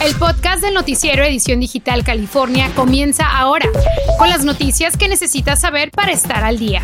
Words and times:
El 0.00 0.14
podcast 0.14 0.62
del 0.62 0.74
noticiero 0.74 1.24
Edición 1.24 1.58
Digital 1.58 2.04
California 2.04 2.70
comienza 2.76 3.26
ahora, 3.26 3.68
con 4.16 4.28
las 4.28 4.44
noticias 4.44 4.96
que 4.96 5.08
necesitas 5.08 5.60
saber 5.60 5.90
para 5.90 6.12
estar 6.12 6.44
al 6.44 6.56
día. 6.56 6.82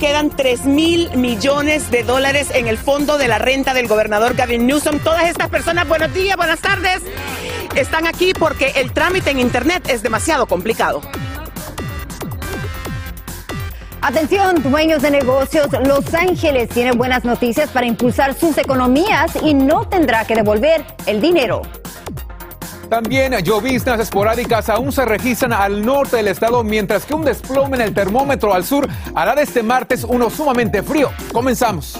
Quedan 0.00 0.30
3 0.30 0.64
mil 0.64 1.16
millones 1.16 1.88
de 1.92 2.02
dólares 2.02 2.50
en 2.52 2.66
el 2.66 2.76
fondo 2.76 3.16
de 3.16 3.28
la 3.28 3.38
renta 3.38 3.74
del 3.74 3.86
gobernador 3.86 4.34
Gavin 4.34 4.66
Newsom. 4.66 4.98
Todas 4.98 5.28
estas 5.28 5.48
personas, 5.50 5.86
buenos 5.86 6.12
días, 6.12 6.36
buenas 6.36 6.60
tardes, 6.60 7.00
están 7.76 8.08
aquí 8.08 8.32
porque 8.36 8.72
el 8.74 8.92
trámite 8.92 9.30
en 9.30 9.38
Internet 9.38 9.88
es 9.88 10.02
demasiado 10.02 10.46
complicado. 10.46 11.00
Atención, 14.00 14.62
dueños 14.62 15.02
de 15.02 15.10
negocios, 15.10 15.66
Los 15.84 16.14
Ángeles 16.14 16.68
tiene 16.68 16.92
buenas 16.92 17.24
noticias 17.24 17.68
para 17.70 17.84
impulsar 17.84 18.32
sus 18.32 18.56
economías 18.56 19.32
y 19.42 19.54
no 19.54 19.88
tendrá 19.88 20.24
que 20.24 20.36
devolver 20.36 20.84
el 21.06 21.20
dinero. 21.20 21.62
También 22.88 23.36
lloviznas 23.42 24.00
esporádicas 24.00 24.68
aún 24.68 24.92
se 24.92 25.04
registran 25.04 25.52
al 25.52 25.84
norte 25.84 26.16
del 26.16 26.28
estado, 26.28 26.62
mientras 26.62 27.04
que 27.04 27.14
un 27.14 27.24
desplome 27.24 27.76
en 27.76 27.82
el 27.82 27.92
termómetro 27.92 28.54
al 28.54 28.64
sur 28.64 28.88
hará 29.14 29.34
de 29.34 29.42
este 29.42 29.62
martes 29.62 30.04
uno 30.04 30.30
sumamente 30.30 30.82
frío. 30.82 31.10
Comenzamos. 31.32 31.98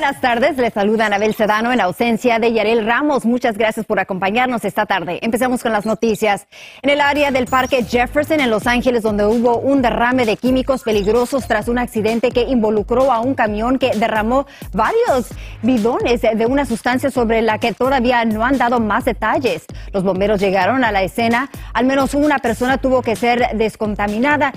Buenas 0.00 0.20
tardes. 0.22 0.56
Les 0.56 0.72
saluda 0.72 1.04
Anabel 1.04 1.34
Sedano 1.34 1.74
en 1.74 1.78
ausencia 1.78 2.38
de 2.38 2.54
Yarel 2.54 2.86
Ramos. 2.86 3.26
Muchas 3.26 3.58
gracias 3.58 3.84
por 3.84 4.00
acompañarnos 4.00 4.64
esta 4.64 4.86
tarde. 4.86 5.18
Empezamos 5.20 5.62
con 5.62 5.72
las 5.72 5.84
noticias. 5.84 6.46
En 6.80 6.88
el 6.88 7.02
área 7.02 7.30
del 7.30 7.44
Parque 7.44 7.84
Jefferson 7.84 8.40
en 8.40 8.48
Los 8.48 8.66
Ángeles, 8.66 9.02
donde 9.02 9.26
hubo 9.26 9.58
un 9.58 9.82
derrame 9.82 10.24
de 10.24 10.38
químicos 10.38 10.84
peligrosos 10.84 11.46
tras 11.46 11.68
un 11.68 11.78
accidente 11.78 12.30
que 12.30 12.44
involucró 12.44 13.12
a 13.12 13.20
un 13.20 13.34
camión 13.34 13.78
que 13.78 13.90
derramó 13.94 14.46
varios 14.72 15.34
bidones 15.60 16.22
de 16.22 16.46
una 16.46 16.64
sustancia 16.64 17.10
sobre 17.10 17.42
la 17.42 17.58
que 17.58 17.74
todavía 17.74 18.24
no 18.24 18.42
han 18.42 18.56
dado 18.56 18.80
más 18.80 19.04
detalles. 19.04 19.66
Los 19.92 20.02
bomberos 20.02 20.40
llegaron 20.40 20.82
a 20.82 20.92
la 20.92 21.02
escena. 21.02 21.50
Al 21.74 21.84
menos 21.84 22.14
una 22.14 22.38
persona 22.38 22.78
tuvo 22.78 23.02
que 23.02 23.16
ser 23.16 23.50
descontaminada 23.52 24.54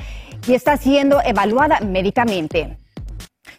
y 0.47 0.53
está 0.53 0.77
siendo 0.77 1.19
evaluada 1.21 1.81
médicamente. 1.81 2.77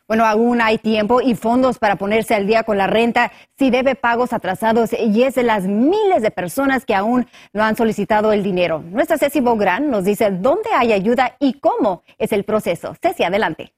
Bueno, 0.06 0.27
aún 0.27 0.60
hay 0.60 0.77
tiempo 0.77 1.22
y 1.22 1.34
fondos 1.34 1.78
para 1.78 1.97
ponerse 1.97 2.34
al 2.34 2.47
día 2.47 2.62
con 2.62 2.77
la 2.77 2.86
renta 2.86 3.33
si 3.58 3.70
debe 3.70 3.94
pagos 3.94 4.34
atrasados 4.34 4.91
y 4.92 5.22
es 5.22 5.34
de 5.34 5.42
las 5.42 5.64
miles 5.64 6.20
de 6.20 6.30
personas 6.30 6.84
que 6.84 6.94
aún 6.94 7.27
no 7.55 7.64
han 7.64 7.74
solicitado 7.74 8.33
el 8.33 8.42
dinero. 8.42 8.84
Nuestra 8.91 9.16
Ceci 9.16 9.41
Bogran 9.41 9.91
nos 9.91 10.05
dice 10.05 10.30
dónde 10.30 10.69
hay 10.77 10.92
ayuda 10.92 11.36
y 11.41 11.55
cómo 11.55 12.02
es 12.19 12.33
el 12.33 12.44
proceso. 12.44 12.94
Ceci, 13.00 13.24
adelante. 13.24 13.72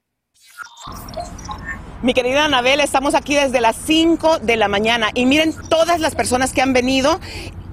Mi 2.01 2.13
querida 2.13 2.43
Anabel, 2.43 2.81
estamos 2.81 3.15
aquí 3.15 3.35
desde 3.35 3.61
las 3.61 3.77
5 3.77 4.39
de 4.39 4.57
la 4.57 4.67
mañana 4.67 5.09
y 5.13 5.25
miren 5.25 5.53
todas 5.69 6.01
las 6.01 6.13
personas 6.13 6.51
que 6.51 6.61
han 6.61 6.73
venido 6.73 7.21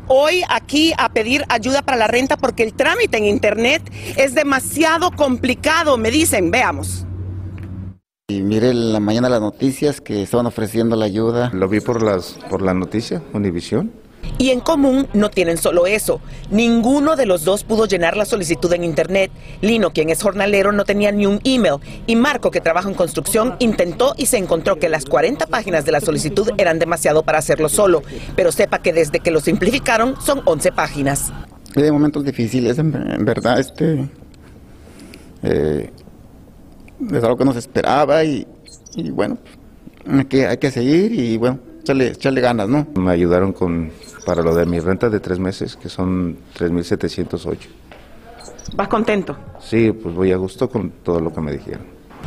hoy 0.06 0.44
aquí 0.48 0.92
a 0.96 1.08
pedir 1.08 1.44
ayuda 1.48 1.82
para 1.82 1.98
la 1.98 2.06
renta 2.06 2.36
porque 2.36 2.62
el 2.62 2.74
trámite 2.74 3.18
en 3.18 3.24
Internet 3.24 3.82
es 4.16 4.34
demasiado 4.34 5.10
complicado, 5.10 5.98
me 5.98 6.12
dicen, 6.12 6.52
veamos. 6.52 7.03
Y 8.34 8.42
mire 8.42 8.74
la 8.74 8.98
mañana 8.98 9.28
las 9.28 9.40
noticias 9.40 10.00
que 10.00 10.22
estaban 10.22 10.46
ofreciendo 10.46 10.96
la 10.96 11.04
ayuda. 11.04 11.50
Lo 11.54 11.68
vi 11.68 11.78
por 11.78 12.02
las 12.02 12.36
por 12.50 12.62
la 12.62 12.74
noticia, 12.74 13.22
Univisión. 13.32 13.92
Y 14.38 14.50
en 14.50 14.58
común 14.58 15.06
no 15.12 15.30
tienen 15.30 15.56
solo 15.56 15.86
eso. 15.86 16.20
Ninguno 16.50 17.14
de 17.14 17.26
los 17.26 17.44
dos 17.44 17.62
pudo 17.62 17.86
llenar 17.86 18.16
la 18.16 18.24
solicitud 18.24 18.72
en 18.72 18.82
Internet. 18.82 19.30
Lino, 19.60 19.92
quien 19.92 20.10
es 20.10 20.20
jornalero, 20.20 20.72
no 20.72 20.84
tenía 20.84 21.12
ni 21.12 21.26
un 21.26 21.38
email. 21.44 21.76
Y 22.08 22.16
Marco, 22.16 22.50
que 22.50 22.60
trabaja 22.60 22.88
en 22.88 22.96
construcción, 22.96 23.54
intentó 23.60 24.14
y 24.16 24.26
se 24.26 24.38
encontró 24.38 24.80
que 24.80 24.88
las 24.88 25.04
40 25.04 25.46
páginas 25.46 25.84
de 25.84 25.92
la 25.92 26.00
solicitud 26.00 26.50
eran 26.58 26.80
demasiado 26.80 27.22
para 27.22 27.38
hacerlo 27.38 27.68
solo. 27.68 28.02
Pero 28.34 28.50
sepa 28.50 28.80
que 28.80 28.92
desde 28.92 29.20
que 29.20 29.30
lo 29.30 29.38
simplificaron 29.40 30.20
son 30.20 30.42
11 30.44 30.72
páginas. 30.72 31.32
De 31.76 31.92
momentos 31.92 32.24
difíciles, 32.24 32.78
en, 32.78 32.90
verdad, 33.24 33.60
este... 33.60 34.08
Eh, 35.44 35.92
es 37.12 37.24
algo 37.24 37.36
que 37.36 37.44
nos 37.44 37.56
esperaba 37.56 38.24
y, 38.24 38.46
bueno, 39.12 39.38
hay 40.06 40.24
que, 40.24 40.46
hay 40.46 40.56
que 40.58 40.70
seguir 40.70 41.12
y 41.12 41.36
bueno, 41.36 41.58
echarle, 41.80 42.08
echarle 42.08 42.40
ganas, 42.40 42.68
¿no? 42.68 42.86
Me 42.94 43.10
ayudaron 43.12 43.52
con 43.52 43.90
para 44.24 44.42
lo 44.42 44.54
de 44.54 44.66
mi 44.66 44.80
renta 44.80 45.10
de 45.10 45.20
tres 45.20 45.38
meses, 45.38 45.76
que 45.76 45.88
son 45.88 46.38
3.708. 46.58 47.58
¿Vas 48.74 48.88
contento? 48.88 49.36
Sí, 49.60 49.92
pues 49.92 50.14
voy 50.14 50.32
a 50.32 50.36
gusto 50.36 50.68
con 50.68 50.90
todo 50.90 51.20
lo 51.20 51.32
que 51.32 51.40
me 51.40 51.52
dijeron. 51.52 51.82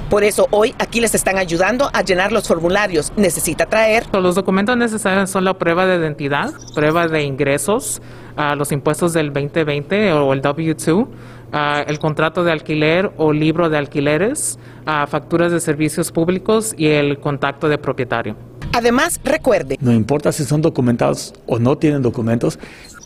Por 0.10 0.24
eso 0.24 0.48
hoy 0.52 0.74
aquí 0.80 1.02
les 1.02 1.16
están 1.16 1.38
ayudando 1.38 1.90
a 1.92 2.02
llenar 2.02 2.32
los 2.32 2.48
formularios. 2.48 3.12
Necesita 3.18 3.66
traer. 3.66 4.06
Los 4.14 4.36
documentos 4.36 4.78
necesarios 4.78 5.30
son 5.30 5.44
la 5.44 5.56
prueba 5.56 5.86
de 5.86 5.98
identidad, 5.98 6.54
prueba 6.74 7.08
de 7.08 7.24
ingresos, 7.24 8.02
a 8.38 8.56
los 8.56 8.72
impuestos 8.72 9.14
del 9.14 9.34
2020 9.34 10.14
o 10.14 10.32
el 10.32 10.42
W2 10.42 11.08
el 11.52 12.00
contrato 12.00 12.44
de 12.44 12.52
alquiler 12.52 13.12
o 13.18 13.34
libro 13.34 13.70
de 13.70 13.78
alquileres, 13.78 14.60
facturas 15.08 15.52
de 15.52 15.60
servicios 15.60 16.12
públicos 16.12 16.74
y 16.78 16.88
el 16.88 17.20
contacto 17.20 17.70
de 17.70 17.78
propietario. 17.78 18.36
Además, 18.74 19.20
recuerde. 19.24 19.78
No 19.80 19.94
importa 19.94 20.32
si 20.32 20.44
son 20.44 20.62
documentados 20.62 21.34
o 21.46 21.58
no 21.58 21.78
tienen 21.78 22.02
documentos, 22.02 22.60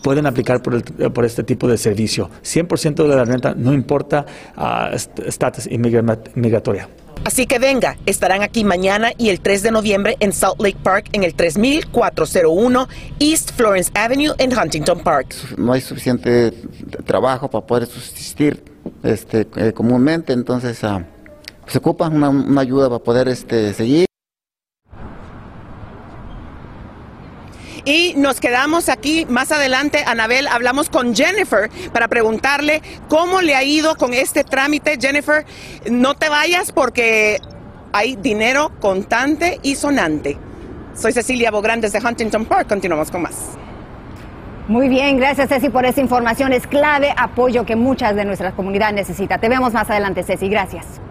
pueden 0.03 0.25
aplicar 0.25 0.61
por, 0.61 0.83
por 1.13 1.25
este 1.25 1.43
tipo 1.43 1.67
de 1.67 1.77
servicio. 1.77 2.29
100% 2.43 3.07
de 3.07 3.15
la 3.15 3.23
renta, 3.25 3.53
no 3.55 3.73
importa 3.73 4.25
estatus 5.25 5.69
migratoria. 6.35 6.89
Así 7.23 7.45
que 7.45 7.59
venga, 7.59 7.97
estarán 8.05 8.41
aquí 8.41 8.63
mañana 8.63 9.11
y 9.17 9.29
el 9.29 9.41
3 9.41 9.63
de 9.63 9.71
noviembre 9.71 10.17
en 10.19 10.33
Salt 10.33 10.59
Lake 10.59 10.77
Park 10.81 11.09
en 11.13 11.23
el 11.23 11.35
3401 11.35 12.87
East 13.19 13.51
Florence 13.55 13.91
Avenue 13.93 14.33
en 14.39 14.57
Huntington 14.57 14.99
Park. 15.01 15.35
No 15.57 15.73
hay 15.73 15.81
suficiente 15.81 16.51
trabajo 17.05 17.49
para 17.49 17.65
poder 17.65 17.87
subsistir 17.87 18.63
este, 19.03 19.47
eh, 19.55 19.71
comúnmente, 19.71 20.33
entonces 20.33 20.81
uh, 20.83 21.01
se 21.67 21.77
ocupa 21.77 22.07
una, 22.07 22.29
una, 22.29 22.61
ayuda 22.61 22.89
para 22.89 23.03
poder 23.03 23.27
este, 23.27 23.73
seguir. 23.73 24.10
Y 27.85 28.13
nos 28.15 28.39
quedamos 28.39 28.89
aquí 28.89 29.25
más 29.27 29.51
adelante, 29.51 30.03
Anabel, 30.05 30.47
hablamos 30.47 30.89
con 30.89 31.15
Jennifer 31.15 31.69
para 31.91 32.07
preguntarle 32.07 32.81
cómo 33.07 33.41
le 33.41 33.55
ha 33.55 33.63
ido 33.63 33.95
con 33.95 34.13
este 34.13 34.43
trámite. 34.43 34.97
Jennifer, 34.99 35.45
no 35.89 36.15
te 36.15 36.29
vayas 36.29 36.71
porque 36.71 37.39
hay 37.93 38.15
dinero 38.15 38.71
contante 38.79 39.59
y 39.63 39.75
sonante. 39.75 40.37
Soy 40.93 41.11
Cecilia 41.13 41.51
Bográn 41.51 41.81
desde 41.81 42.05
Huntington 42.05 42.45
Park. 42.45 42.67
Continuamos 42.67 43.09
con 43.09 43.23
más. 43.23 43.57
Muy 44.67 44.87
bien, 44.87 45.17
gracias 45.17 45.49
Ceci 45.49 45.69
por 45.69 45.85
esa 45.85 46.01
información. 46.01 46.53
Es 46.53 46.67
clave 46.67 47.13
apoyo 47.17 47.65
que 47.65 47.75
muchas 47.75 48.15
de 48.15 48.25
nuestras 48.25 48.53
comunidades 48.53 48.95
necesitan. 48.95 49.41
Te 49.41 49.49
vemos 49.49 49.73
más 49.73 49.89
adelante, 49.89 50.23
Ceci. 50.23 50.47
Gracias. 50.47 51.01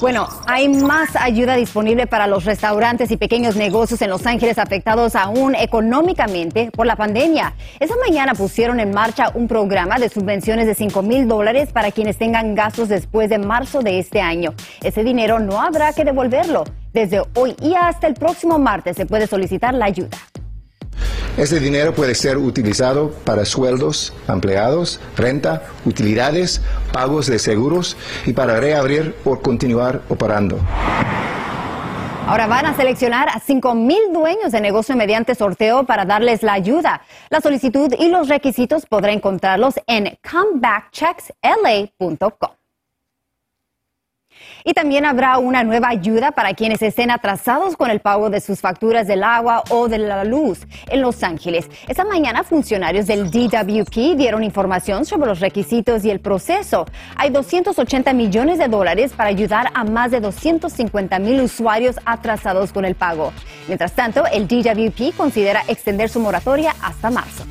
Bueno, 0.00 0.28
hay 0.46 0.68
más 0.68 1.16
ayuda 1.16 1.56
disponible 1.56 2.06
para 2.06 2.28
los 2.28 2.44
restaurantes 2.44 3.10
y 3.10 3.16
pequeños 3.16 3.56
negocios 3.56 4.00
en 4.00 4.10
Los 4.10 4.26
Ángeles 4.26 4.56
afectados 4.56 5.16
aún 5.16 5.56
económicamente 5.56 6.70
por 6.70 6.86
la 6.86 6.94
pandemia. 6.94 7.54
Esa 7.80 7.94
mañana 8.06 8.34
pusieron 8.34 8.78
en 8.78 8.92
marcha 8.92 9.32
un 9.34 9.48
programa 9.48 9.98
de 9.98 10.08
subvenciones 10.08 10.68
de 10.68 10.76
5 10.76 11.02
mil 11.02 11.26
dólares 11.26 11.70
para 11.72 11.90
quienes 11.90 12.16
tengan 12.16 12.54
gastos 12.54 12.88
después 12.88 13.28
de 13.28 13.38
marzo 13.38 13.80
de 13.80 13.98
este 13.98 14.20
año. 14.20 14.54
Ese 14.84 15.02
dinero 15.02 15.40
no 15.40 15.60
habrá 15.60 15.92
que 15.92 16.04
devolverlo. 16.04 16.62
Desde 16.92 17.20
hoy 17.34 17.56
y 17.60 17.74
hasta 17.74 18.06
el 18.06 18.14
próximo 18.14 18.60
martes 18.60 18.96
se 18.96 19.04
puede 19.04 19.26
solicitar 19.26 19.74
la 19.74 19.86
ayuda. 19.86 20.16
Ese 21.36 21.60
dinero 21.60 21.94
puede 21.94 22.14
ser 22.14 22.36
utilizado 22.36 23.10
para 23.24 23.44
sueldos, 23.44 24.12
empleados, 24.28 25.00
renta, 25.16 25.62
utilidades, 25.84 26.60
pagos 26.92 27.26
de 27.26 27.38
seguros 27.38 27.96
y 28.26 28.32
para 28.32 28.58
reabrir 28.58 29.14
o 29.24 29.38
continuar 29.38 30.02
operando. 30.08 30.58
Ahora 32.28 32.46
van 32.46 32.66
a 32.66 32.76
seleccionar 32.76 33.30
a 33.30 33.40
5 33.40 33.74
mil 33.74 34.12
dueños 34.12 34.52
de 34.52 34.60
negocio 34.60 34.94
mediante 34.94 35.34
sorteo 35.34 35.84
para 35.84 36.04
darles 36.04 36.42
la 36.42 36.52
ayuda. 36.52 37.00
La 37.30 37.40
solicitud 37.40 37.90
y 37.98 38.08
los 38.08 38.28
requisitos 38.28 38.84
podrá 38.84 39.12
encontrarlos 39.12 39.76
en 39.86 40.18
comebackchecksla.com. 40.30 42.57
Y 44.68 44.74
también 44.74 45.06
habrá 45.06 45.38
una 45.38 45.64
nueva 45.64 45.88
ayuda 45.88 46.30
para 46.30 46.52
quienes 46.52 46.82
estén 46.82 47.10
atrasados 47.10 47.74
con 47.74 47.90
el 47.90 48.00
pago 48.00 48.28
de 48.28 48.42
sus 48.42 48.60
facturas 48.60 49.06
del 49.06 49.24
agua 49.24 49.64
o 49.70 49.88
de 49.88 49.96
la 49.96 50.24
luz 50.24 50.58
en 50.88 51.00
Los 51.00 51.22
Ángeles. 51.22 51.70
Esta 51.88 52.04
mañana 52.04 52.44
funcionarios 52.44 53.06
del 53.06 53.30
DWP 53.30 54.14
dieron 54.14 54.44
información 54.44 55.06
sobre 55.06 55.26
los 55.26 55.40
requisitos 55.40 56.04
y 56.04 56.10
el 56.10 56.20
proceso. 56.20 56.84
Hay 57.16 57.30
280 57.30 58.12
millones 58.12 58.58
de 58.58 58.68
dólares 58.68 59.14
para 59.16 59.30
ayudar 59.30 59.70
a 59.72 59.84
más 59.84 60.10
de 60.10 60.20
250 60.20 61.18
mil 61.18 61.40
usuarios 61.40 61.96
atrasados 62.04 62.70
con 62.70 62.84
el 62.84 62.94
pago. 62.94 63.32
Mientras 63.68 63.92
tanto, 63.94 64.24
el 64.26 64.46
DWP 64.46 65.16
considera 65.16 65.62
extender 65.66 66.10
su 66.10 66.20
moratoria 66.20 66.74
hasta 66.82 67.08
marzo. 67.08 67.46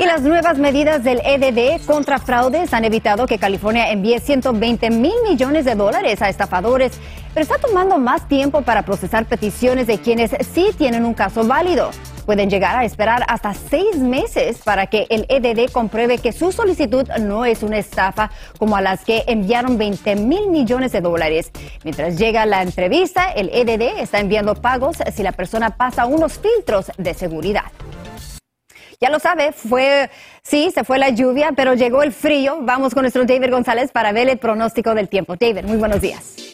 Y 0.00 0.06
las 0.06 0.22
nuevas 0.22 0.58
medidas 0.58 1.02
del 1.02 1.20
EDD 1.24 1.84
contra 1.84 2.20
fraudes 2.20 2.72
han 2.72 2.84
evitado 2.84 3.26
que 3.26 3.36
California 3.36 3.90
envíe 3.90 4.20
120 4.20 4.90
mil 4.90 5.12
millones 5.28 5.64
de 5.64 5.74
dólares 5.74 6.22
a 6.22 6.28
estafadores, 6.28 6.92
pero 7.34 7.42
está 7.42 7.58
tomando 7.58 7.98
más 7.98 8.28
tiempo 8.28 8.62
para 8.62 8.82
procesar 8.82 9.26
peticiones 9.26 9.88
de 9.88 9.98
quienes 9.98 10.30
sí 10.54 10.68
tienen 10.78 11.04
un 11.04 11.14
caso 11.14 11.44
válido. 11.44 11.90
Pueden 12.26 12.48
llegar 12.48 12.76
a 12.76 12.84
esperar 12.84 13.24
hasta 13.26 13.54
seis 13.54 13.96
meses 13.96 14.58
para 14.58 14.86
que 14.86 15.08
el 15.10 15.26
EDD 15.28 15.72
compruebe 15.72 16.18
que 16.18 16.30
su 16.30 16.52
solicitud 16.52 17.08
no 17.20 17.44
es 17.44 17.64
una 17.64 17.78
estafa 17.78 18.30
como 18.56 18.76
a 18.76 18.80
las 18.80 19.04
que 19.04 19.24
enviaron 19.26 19.78
20 19.78 20.14
mil 20.14 20.48
millones 20.48 20.92
de 20.92 21.00
dólares. 21.00 21.50
Mientras 21.82 22.16
llega 22.16 22.46
la 22.46 22.62
entrevista, 22.62 23.32
el 23.32 23.50
EDD 23.52 23.98
está 23.98 24.20
enviando 24.20 24.54
pagos 24.54 24.98
si 25.12 25.24
la 25.24 25.32
persona 25.32 25.70
pasa 25.70 26.06
unos 26.06 26.38
filtros 26.38 26.92
de 26.98 27.14
seguridad. 27.14 27.64
Ya 29.00 29.10
lo 29.10 29.20
sabe, 29.20 29.52
fue, 29.52 30.10
sí, 30.42 30.72
se 30.74 30.82
fue 30.82 30.98
la 30.98 31.10
lluvia, 31.10 31.52
pero 31.54 31.74
llegó 31.74 32.02
el 32.02 32.12
frío. 32.12 32.58
Vamos 32.62 32.94
con 32.94 33.02
nuestro 33.02 33.24
David 33.24 33.50
González 33.50 33.92
para 33.92 34.10
ver 34.10 34.28
el 34.28 34.38
pronóstico 34.38 34.92
del 34.94 35.08
tiempo. 35.08 35.36
David, 35.36 35.64
muy 35.64 35.76
buenos 35.76 36.00
días. 36.00 36.47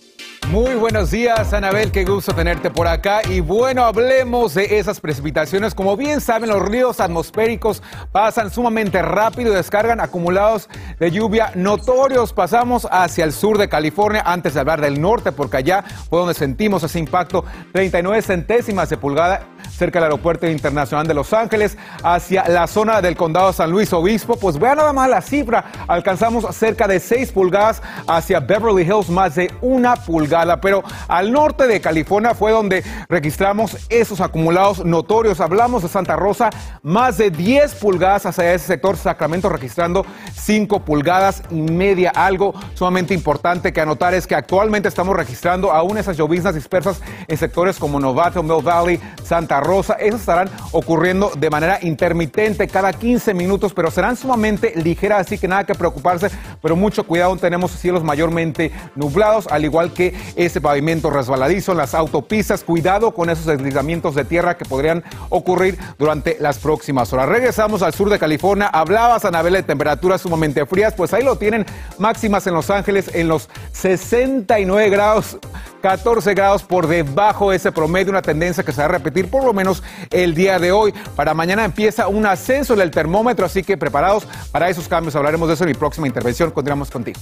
Muy 0.50 0.75
buenos 0.75 1.11
días, 1.11 1.52
Anabel, 1.55 1.91
qué 1.91 2.05
gusto 2.05 2.35
tenerte 2.35 2.70
por 2.70 2.87
acá. 2.87 3.23
Y 3.29 3.41
bueno, 3.41 3.85
hablemos 3.85 4.55
de 4.55 4.79
esas 4.79 5.00
precipitaciones. 5.00 5.75
Como 5.75 5.96
bien 5.96 6.20
saben, 6.20 6.50
los 6.50 6.62
ríos 6.62 7.00
atmosféricos 7.00 7.82
pasan 8.12 8.50
sumamente 8.50 9.00
rápido 9.00 9.52
y 9.52 9.56
descargan 9.56 10.00
acumulados 10.00 10.69
de 11.00 11.11
lluvia 11.11 11.50
notorios. 11.55 12.35
Pasamos 12.35 12.87
hacia 12.91 13.25
el 13.25 13.32
sur 13.32 13.56
de 13.56 13.69
California 13.70 14.23
antes 14.25 14.55
de 14.55 14.61
hablar 14.61 14.82
del 14.82 15.00
norte, 15.00 15.32
porque 15.32 15.56
allá 15.56 15.82
fue 16.11 16.19
donde 16.19 16.35
sentimos 16.35 16.82
ese 16.82 16.99
impacto. 16.99 17.44
39 17.73 18.20
centésimas 18.20 18.91
de 18.91 18.99
pulgada 18.99 19.49
cerca 19.75 19.99
del 19.99 20.05
aeropuerto 20.05 20.46
internacional 20.46 21.06
de 21.06 21.14
Los 21.14 21.32
Ángeles, 21.32 21.76
hacia 22.05 22.49
la 22.49 22.69
zona 22.69 23.02
del 23.02 23.17
condado 23.17 23.52
San 23.52 23.70
Luis 23.70 23.93
Obispo. 23.93 24.37
Pues 24.37 24.58
vean 24.58 24.76
nada 24.76 24.93
más 24.93 25.08
la 25.08 25.20
cifra, 25.20 25.64
alcanzamos 25.88 26.55
cerca 26.55 26.87
de 26.87 27.00
6 27.00 27.32
pulgadas 27.32 27.82
hacia 28.06 28.38
Beverly 28.38 28.82
Hills, 28.82 29.08
más 29.08 29.35
de 29.35 29.50
una 29.62 29.96
pulgada. 29.96 30.33
Pero 30.60 30.82
al 31.06 31.31
norte 31.31 31.66
de 31.66 31.81
California 31.81 32.34
fue 32.34 32.50
donde 32.50 32.82
registramos 33.08 33.76
esos 33.88 34.20
acumulados 34.20 34.84
notorios. 34.84 35.40
Hablamos 35.40 35.82
de 35.82 35.88
Santa 35.88 36.16
Rosa, 36.16 36.50
más 36.82 37.19
de 37.19 37.31
10 37.31 37.75
pulgadas 37.76 38.26
hacia 38.26 38.52
ese 38.52 38.66
sector, 38.66 38.96
Sacramento 38.96 39.48
registrando 39.48 40.04
5 40.34 40.81
pulgadas 40.81 41.42
y 41.50 41.60
media. 41.60 42.10
Algo 42.10 42.52
sumamente 42.75 43.14
importante 43.14 43.72
que 43.72 43.81
anotar 43.81 44.14
es 44.14 44.26
que 44.26 44.34
actualmente 44.34 44.88
estamos 44.88 45.16
registrando 45.16 45.70
aún 45.70 45.98
esas 45.98 46.16
lloviznas 46.16 46.54
dispersas 46.54 47.00
en 47.28 47.36
sectores 47.36 47.78
como 47.78 48.00
Novato, 48.00 48.42
Mill 48.42 48.62
Valley, 48.62 49.00
Santa 49.22 49.60
Rosa. 49.60 49.94
Esas 49.94 50.20
estarán 50.20 50.50
ocurriendo 50.72 51.31
de 51.38 51.50
manera 51.50 51.78
intermitente 51.82 52.66
cada 52.66 52.92
15 52.92 53.34
minutos, 53.34 53.72
pero 53.72 53.90
serán 53.90 54.16
sumamente 54.16 54.72
ligeras, 54.76 55.26
así 55.26 55.38
que 55.38 55.46
nada 55.46 55.64
que 55.64 55.75
preocuparse, 55.75 56.31
pero 56.60 56.76
mucho 56.76 57.04
cuidado, 57.04 57.36
tenemos 57.36 57.70
cielos 57.72 58.02
mayormente 58.02 58.72
nublados, 58.94 59.46
al 59.48 59.64
igual 59.64 59.92
que 59.92 60.14
ese 60.36 60.60
pavimento 60.60 61.10
resbaladizo 61.10 61.72
en 61.72 61.78
las 61.78 61.94
autopistas. 61.94 62.64
Cuidado 62.64 63.12
con 63.12 63.30
esos 63.30 63.46
deslizamientos 63.46 64.14
de 64.14 64.24
tierra 64.24 64.56
que 64.56 64.64
podrían 64.64 65.04
ocurrir 65.28 65.78
durante 65.98 66.36
las 66.40 66.58
próximas 66.58 67.12
horas. 67.12 67.28
Regresamos 67.28 67.82
al 67.82 67.94
sur 67.94 68.10
de 68.10 68.18
California. 68.18 68.66
Hablabas, 68.66 69.24
Anabel, 69.24 69.54
de 69.54 69.62
temperaturas 69.62 70.20
sumamente 70.20 70.64
frías, 70.66 70.94
pues 70.94 71.12
ahí 71.12 71.22
lo 71.22 71.36
tienen 71.36 71.66
máximas 71.98 72.46
en 72.46 72.54
Los 72.54 72.70
Ángeles 72.70 73.10
en 73.14 73.28
los 73.28 73.48
69 73.72 74.90
grados, 74.90 75.38
14 75.82 76.34
grados 76.34 76.62
por 76.62 76.86
debajo 76.86 77.50
de 77.50 77.56
ese 77.56 77.72
promedio, 77.72 78.10
una 78.10 78.22
tendencia 78.22 78.64
que 78.64 78.72
se 78.72 78.80
va 78.80 78.86
a 78.86 78.88
repetir 78.88 79.30
por 79.30 79.44
lo 79.44 79.52
menos 79.52 79.82
el 80.10 80.34
día 80.34 80.58
de 80.58 80.72
hoy. 80.72 80.92
Para 81.16 81.34
mañana 81.34 81.64
empieza 81.64 82.08
un 82.08 82.26
ascenso 82.26 82.76
del 82.76 82.90
termómetro, 82.90 83.46
así 83.46 83.62
que 83.62 83.76
preparados 83.76 84.26
para 84.50 84.68
esos 84.68 84.88
cambios. 84.88 85.14
Hablaremos 85.16 85.48
de 85.48 85.54
eso 85.54 85.64
en 85.64 85.68
mi 85.68 85.74
próxima 85.74 86.06
intervención. 86.06 86.50
Continuamos 86.50 86.90
contigo. 86.90 87.20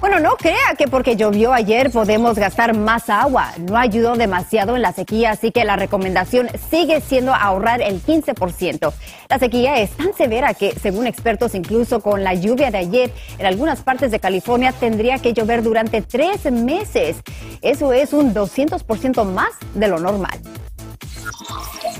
Bueno, 0.00 0.20
no 0.20 0.36
crea 0.36 0.74
que 0.76 0.88
porque 0.88 1.16
llovió 1.16 1.52
ayer 1.52 1.90
podemos 1.90 2.38
gastar 2.38 2.76
más 2.76 3.08
agua. 3.08 3.52
No 3.58 3.78
ayudó 3.78 4.14
demasiado 4.14 4.76
en 4.76 4.82
la 4.82 4.92
sequía, 4.92 5.30
así 5.30 5.52
que 5.52 5.64
la 5.64 5.76
recomendación 5.76 6.48
sigue 6.70 7.00
siendo 7.00 7.34
ahorrar 7.34 7.80
el 7.80 8.02
15%. 8.02 8.92
La 9.28 9.38
sequía 9.38 9.78
es 9.80 9.90
tan 9.90 10.14
severa 10.14 10.52
que, 10.54 10.72
según 10.78 11.06
expertos, 11.06 11.54
incluso 11.54 12.00
con 12.00 12.22
la 12.24 12.34
lluvia 12.34 12.70
de 12.70 12.78
ayer, 12.78 13.12
en 13.38 13.46
algunas 13.46 13.80
partes 13.80 14.10
de 14.10 14.20
California 14.20 14.72
tendría 14.72 15.18
que 15.18 15.32
llover 15.32 15.62
durante 15.62 16.02
tres 16.02 16.50
meses. 16.52 17.16
Eso 17.62 17.92
es 17.92 18.12
un 18.12 18.34
200% 18.34 19.24
más 19.24 19.50
de 19.74 19.88
lo 19.88 19.98
normal. 19.98 20.38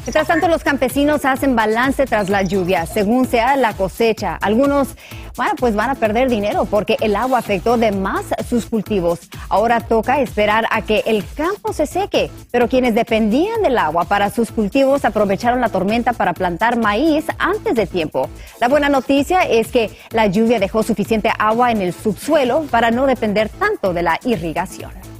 Mientras 0.06 0.28
tanto, 0.28 0.46
los 0.46 0.62
campesinos 0.62 1.24
hacen 1.24 1.56
balance 1.56 2.06
tras 2.06 2.30
la 2.30 2.42
lluvia, 2.42 2.86
según 2.86 3.26
sea 3.26 3.56
la 3.56 3.72
cosecha. 3.72 4.38
Algunos, 4.40 4.94
bueno, 5.36 5.54
pues 5.58 5.74
van 5.74 5.90
a 5.90 5.96
perder 5.96 6.30
dinero 6.30 6.64
porque 6.64 6.96
el 7.00 7.16
agua 7.16 7.40
afectó 7.40 7.76
de 7.76 7.90
más 7.90 8.26
sus 8.48 8.66
cultivos. 8.66 9.28
Ahora 9.48 9.80
toca 9.80 10.20
esperar 10.20 10.68
a 10.70 10.82
que 10.82 11.02
el 11.06 11.24
campo 11.34 11.72
se 11.72 11.86
seque, 11.86 12.30
pero 12.52 12.68
quienes 12.68 12.94
dependían 12.94 13.62
del 13.62 13.76
agua 13.76 14.04
para 14.04 14.30
sus 14.30 14.52
cultivos 14.52 15.04
aprovecharon 15.04 15.60
la 15.60 15.70
tormenta 15.70 16.12
para 16.12 16.34
plantar 16.34 16.78
maíz 16.78 17.24
antes 17.38 17.74
de 17.74 17.88
tiempo. 17.88 18.30
La 18.60 18.68
buena 18.68 18.88
noticia 18.88 19.40
es 19.40 19.72
que 19.72 19.90
la 20.10 20.28
lluvia 20.28 20.60
dejó 20.60 20.84
suficiente 20.84 21.32
agua 21.36 21.72
en 21.72 21.82
el 21.82 21.92
subsuelo 21.92 22.62
para 22.70 22.92
no 22.92 23.06
depender 23.06 23.48
tanto 23.48 23.92
de 23.92 24.04
la 24.04 24.20
irrigación. 24.24 25.15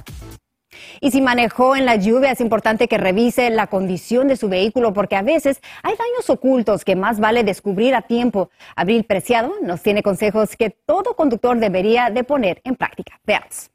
Y 1.01 1.11
si 1.11 1.21
manejó 1.21 1.75
en 1.75 1.85
la 1.85 1.95
lluvia, 1.95 2.31
es 2.31 2.41
importante 2.41 2.87
que 2.87 2.97
revise 2.97 3.49
la 3.49 3.67
condición 3.67 4.27
de 4.27 4.37
su 4.37 4.49
vehículo 4.49 4.93
porque 4.93 5.15
a 5.15 5.21
veces 5.21 5.61
hay 5.83 5.95
daños 5.95 6.29
ocultos 6.29 6.83
que 6.83 6.95
más 6.95 7.19
vale 7.19 7.43
descubrir 7.43 7.95
a 7.95 8.01
tiempo. 8.01 8.49
Abril 8.75 9.03
Preciado 9.03 9.53
nos 9.61 9.81
tiene 9.81 10.03
consejos 10.03 10.55
que 10.55 10.69
todo 10.69 11.15
conductor 11.15 11.57
debería 11.57 12.09
de 12.09 12.23
poner 12.23 12.61
en 12.63 12.75
práctica. 12.75 13.19
Veamos. 13.25 13.69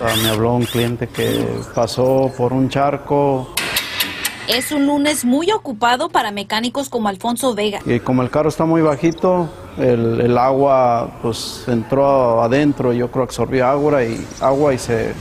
Ah, 0.00 0.14
me 0.22 0.30
habló 0.30 0.54
un 0.54 0.64
cliente 0.64 1.06
que 1.08 1.46
pasó 1.74 2.32
por 2.36 2.52
un 2.52 2.68
charco. 2.68 3.54
Es 4.46 4.72
un 4.72 4.86
lunes 4.86 5.24
muy 5.24 5.50
ocupado 5.52 6.10
para 6.10 6.30
mecánicos 6.30 6.90
como 6.90 7.08
Alfonso 7.08 7.54
Vega. 7.54 7.80
Y 7.86 8.00
como 8.00 8.22
el 8.22 8.28
carro 8.28 8.50
está 8.50 8.66
muy 8.66 8.82
bajito, 8.82 9.48
el, 9.78 10.20
el 10.20 10.36
agua 10.36 11.18
pues 11.22 11.64
entró 11.66 12.42
adentro, 12.42 12.92
yo 12.92 13.10
creo 13.10 13.24
que 13.24 13.30
absorbió 13.30 13.66
agua 13.66 14.04
y, 14.04 14.22
agua 14.40 14.74
y 14.74 14.78
se, 14.78 15.14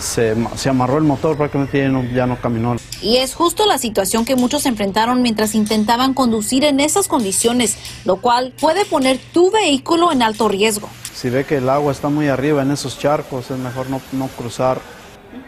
se, 0.00 0.34
se 0.56 0.68
amarró 0.68 0.98
el 0.98 1.04
motor, 1.04 1.36
prácticamente 1.36 1.78
ya 1.78 1.88
no, 1.88 2.02
ya 2.04 2.26
no 2.26 2.40
caminó. 2.40 2.76
Y 3.00 3.18
es 3.18 3.36
justo 3.36 3.66
la 3.66 3.78
situación 3.78 4.24
que 4.24 4.34
muchos 4.34 4.66
enfrentaron 4.66 5.22
mientras 5.22 5.54
intentaban 5.54 6.12
conducir 6.12 6.64
en 6.64 6.80
esas 6.80 7.06
condiciones, 7.06 7.76
lo 8.04 8.16
cual 8.16 8.52
puede 8.60 8.84
poner 8.84 9.20
tu 9.32 9.52
vehículo 9.52 10.10
en 10.10 10.22
alto 10.22 10.48
riesgo. 10.48 10.88
Si 11.14 11.30
ve 11.30 11.44
que 11.44 11.58
el 11.58 11.68
agua 11.68 11.92
está 11.92 12.08
muy 12.08 12.26
arriba 12.26 12.62
en 12.62 12.72
esos 12.72 12.98
charcos, 12.98 13.48
es 13.50 13.58
mejor 13.58 13.88
no, 13.90 14.00
no 14.12 14.26
cruzar 14.26 14.80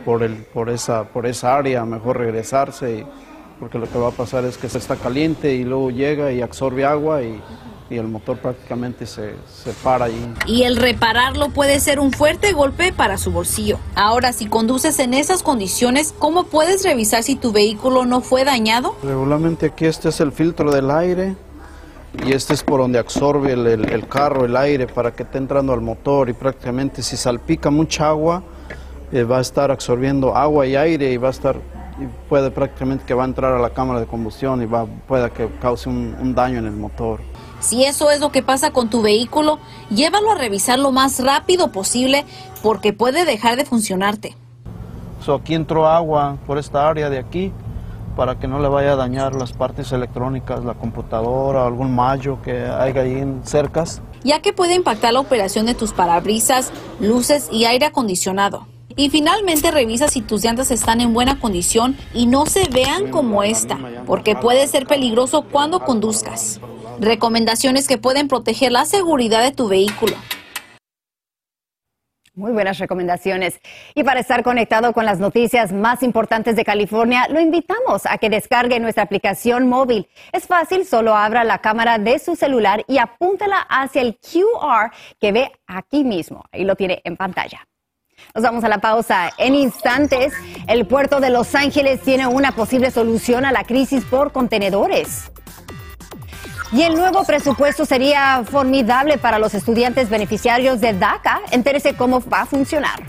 por, 0.04 0.22
el, 0.22 0.34
por, 0.36 0.70
esa, 0.70 1.04
por 1.04 1.26
esa 1.26 1.56
área, 1.56 1.84
mejor 1.84 2.18
regresarse, 2.18 2.98
y, 3.00 3.06
porque 3.60 3.78
lo 3.78 3.88
que 3.90 3.98
va 3.98 4.08
a 4.08 4.12
pasar 4.12 4.44
es 4.44 4.56
que 4.56 4.68
se 4.68 4.78
está 4.78 4.96
caliente 4.96 5.54
y 5.54 5.64
luego 5.64 5.90
llega 5.90 6.30
y 6.32 6.40
absorbe 6.40 6.84
agua 6.84 7.22
y, 7.22 7.40
y 7.90 7.96
el 7.96 8.06
motor 8.06 8.36
prácticamente 8.38 9.06
se, 9.06 9.34
se 9.52 9.72
para 9.82 10.04
ahí. 10.06 10.34
Y 10.46 10.62
el 10.64 10.76
repararlo 10.76 11.48
puede 11.48 11.80
ser 11.80 11.98
un 12.00 12.12
fuerte 12.12 12.52
golpe 12.52 12.92
para 12.92 13.16
su 13.18 13.32
bolsillo. 13.32 13.78
Ahora, 13.94 14.32
si 14.32 14.46
conduces 14.46 14.98
en 14.98 15.14
esas 15.14 15.42
condiciones, 15.42 16.14
¿cómo 16.18 16.44
puedes 16.44 16.84
revisar 16.84 17.22
si 17.22 17.34
tu 17.34 17.50
vehículo 17.50 18.04
no 18.04 18.20
fue 18.20 18.44
dañado? 18.44 18.94
Regularmente 19.02 19.66
aquí 19.66 19.86
este 19.86 20.10
es 20.10 20.20
el 20.20 20.32
filtro 20.32 20.70
del 20.70 20.90
aire 20.90 21.34
y 22.26 22.32
este 22.32 22.54
es 22.54 22.62
por 22.62 22.80
donde 22.80 22.98
absorbe 22.98 23.52
el, 23.52 23.66
el- 23.66 23.90
el 23.90 24.06
carro, 24.06 24.44
el 24.44 24.56
aire, 24.56 24.86
para 24.86 25.12
que 25.12 25.22
esté 25.24 25.38
entrando 25.38 25.72
al 25.72 25.80
motor 25.80 26.28
y 26.28 26.32
prácticamente 26.32 27.02
si 27.02 27.16
salpica 27.16 27.70
mucha 27.70 28.08
agua, 28.08 28.42
eh, 29.12 29.24
va 29.24 29.38
a 29.38 29.40
estar 29.40 29.70
absorbiendo 29.70 30.36
agua 30.36 30.66
y 30.66 30.76
aire 30.76 31.12
y 31.12 31.16
va 31.16 31.28
a 31.28 31.30
estar, 31.30 31.56
y 32.00 32.06
puede 32.28 32.50
prácticamente 32.50 33.04
que 33.04 33.14
va 33.14 33.24
a 33.24 33.26
entrar 33.26 33.54
a 33.54 33.58
la 33.58 33.70
cámara 33.70 34.00
de 34.00 34.06
combustión 34.06 34.62
y 34.62 34.66
va, 34.66 34.86
pueda 35.06 35.30
que 35.30 35.48
cause 35.60 35.88
un, 35.88 36.16
un 36.20 36.34
daño 36.34 36.58
en 36.58 36.66
el 36.66 36.76
motor. 36.76 37.20
Si 37.60 37.84
eso 37.84 38.10
es 38.10 38.20
lo 38.20 38.30
que 38.30 38.42
pasa 38.42 38.70
con 38.70 38.88
tu 38.88 39.02
vehículo, 39.02 39.58
llévalo 39.90 40.30
a 40.30 40.36
revisar 40.36 40.78
lo 40.78 40.92
más 40.92 41.18
rápido 41.18 41.72
posible 41.72 42.24
porque 42.62 42.92
puede 42.92 43.24
dejar 43.24 43.56
de 43.56 43.64
funcionarte. 43.64 44.36
So, 45.24 45.34
aquí 45.34 45.54
entró 45.54 45.86
agua 45.88 46.36
por 46.46 46.58
esta 46.58 46.88
área 46.88 47.10
de 47.10 47.18
aquí 47.18 47.52
para 48.16 48.38
que 48.38 48.46
no 48.46 48.60
le 48.60 48.68
vaya 48.68 48.92
a 48.92 48.96
dañar 48.96 49.34
las 49.34 49.52
partes 49.52 49.90
electrónicas, 49.92 50.64
la 50.64 50.74
computadora, 50.74 51.66
algún 51.66 51.94
mallo 51.94 52.40
que 52.42 52.64
haya 52.66 53.00
ahí 53.02 53.18
en 53.18 53.40
cercas. 53.44 54.02
ya 54.24 54.40
que 54.40 54.52
puede 54.52 54.74
impactar 54.74 55.12
la 55.12 55.20
operación 55.20 55.66
de 55.66 55.74
tus 55.74 55.92
parabrisas, 55.92 56.72
luces 57.00 57.48
y 57.52 57.64
aire 57.64 57.86
acondicionado. 57.86 58.66
Y 58.96 59.10
finalmente 59.10 59.70
revisa 59.70 60.08
si 60.08 60.22
tus 60.22 60.42
llantas 60.42 60.70
están 60.70 61.00
en 61.00 61.14
buena 61.14 61.38
condición 61.38 61.96
y 62.14 62.26
no 62.26 62.46
se 62.46 62.68
vean 62.68 63.10
como 63.10 63.42
esta, 63.42 63.78
porque 64.06 64.34
puede 64.34 64.66
ser 64.66 64.86
peligroso 64.86 65.42
cuando 65.42 65.80
conduzcas. 65.80 66.60
Recomendaciones 66.98 67.86
que 67.86 67.98
pueden 67.98 68.28
proteger 68.28 68.72
la 68.72 68.84
seguridad 68.84 69.42
de 69.42 69.52
tu 69.52 69.68
vehículo. 69.68 70.16
Muy 72.34 72.52
buenas 72.52 72.78
recomendaciones. 72.78 73.60
Y 73.96 74.04
para 74.04 74.20
estar 74.20 74.44
conectado 74.44 74.92
con 74.92 75.04
las 75.04 75.18
noticias 75.18 75.72
más 75.72 76.04
importantes 76.04 76.54
de 76.54 76.64
California, 76.64 77.26
lo 77.28 77.40
invitamos 77.40 78.06
a 78.06 78.16
que 78.18 78.30
descargue 78.30 78.78
nuestra 78.78 79.02
aplicación 79.02 79.68
móvil. 79.68 80.08
Es 80.32 80.46
fácil, 80.46 80.86
solo 80.86 81.16
abra 81.16 81.42
la 81.42 81.58
cámara 81.58 81.98
de 81.98 82.20
su 82.20 82.36
celular 82.36 82.84
y 82.86 82.98
apúntala 82.98 83.66
hacia 83.68 84.02
el 84.02 84.20
QR 84.20 84.92
que 85.20 85.32
ve 85.32 85.52
aquí 85.66 86.04
mismo. 86.04 86.44
Ahí 86.52 86.62
lo 86.62 86.76
tiene 86.76 87.00
en 87.02 87.16
pantalla. 87.16 87.66
Nos 88.34 88.44
vamos 88.44 88.64
a 88.64 88.68
la 88.68 88.78
pausa. 88.78 89.30
En 89.38 89.54
instantes, 89.54 90.32
el 90.66 90.86
puerto 90.86 91.20
de 91.20 91.30
Los 91.30 91.54
Ángeles 91.54 92.02
tiene 92.02 92.26
una 92.26 92.52
posible 92.52 92.90
solución 92.90 93.44
a 93.44 93.52
la 93.52 93.64
crisis 93.64 94.04
por 94.04 94.32
contenedores. 94.32 95.30
Y 96.70 96.82
el 96.82 96.94
nuevo 96.94 97.24
presupuesto 97.24 97.86
sería 97.86 98.42
formidable 98.44 99.16
para 99.16 99.38
los 99.38 99.54
estudiantes 99.54 100.10
beneficiarios 100.10 100.80
de 100.80 100.92
DACA. 100.92 101.40
Entérese 101.50 101.94
cómo 101.94 102.20
va 102.20 102.42
a 102.42 102.46
funcionar. 102.46 103.02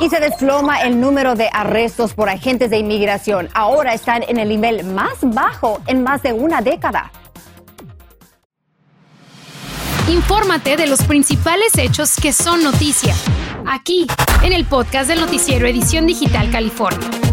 Y 0.00 0.10
se 0.10 0.20
desploma 0.20 0.82
el 0.82 1.00
número 1.00 1.34
de 1.34 1.48
arrestos 1.52 2.12
por 2.14 2.28
agentes 2.28 2.70
de 2.70 2.78
inmigración. 2.78 3.48
Ahora 3.54 3.94
están 3.94 4.22
en 4.28 4.38
el 4.38 4.48
nivel 4.48 4.84
más 4.84 5.16
bajo 5.22 5.80
en 5.86 6.02
más 6.02 6.22
de 6.22 6.34
una 6.34 6.60
década. 6.60 7.10
Infórmate 10.08 10.76
de 10.76 10.86
los 10.86 11.02
principales 11.02 11.76
hechos 11.76 12.16
que 12.16 12.32
son 12.32 12.62
noticia. 12.62 13.14
Aquí, 13.70 14.06
en 14.42 14.54
el 14.54 14.64
podcast 14.64 15.10
del 15.10 15.20
noticiero 15.20 15.66
Edición 15.66 16.06
Digital 16.06 16.50
California. 16.50 17.27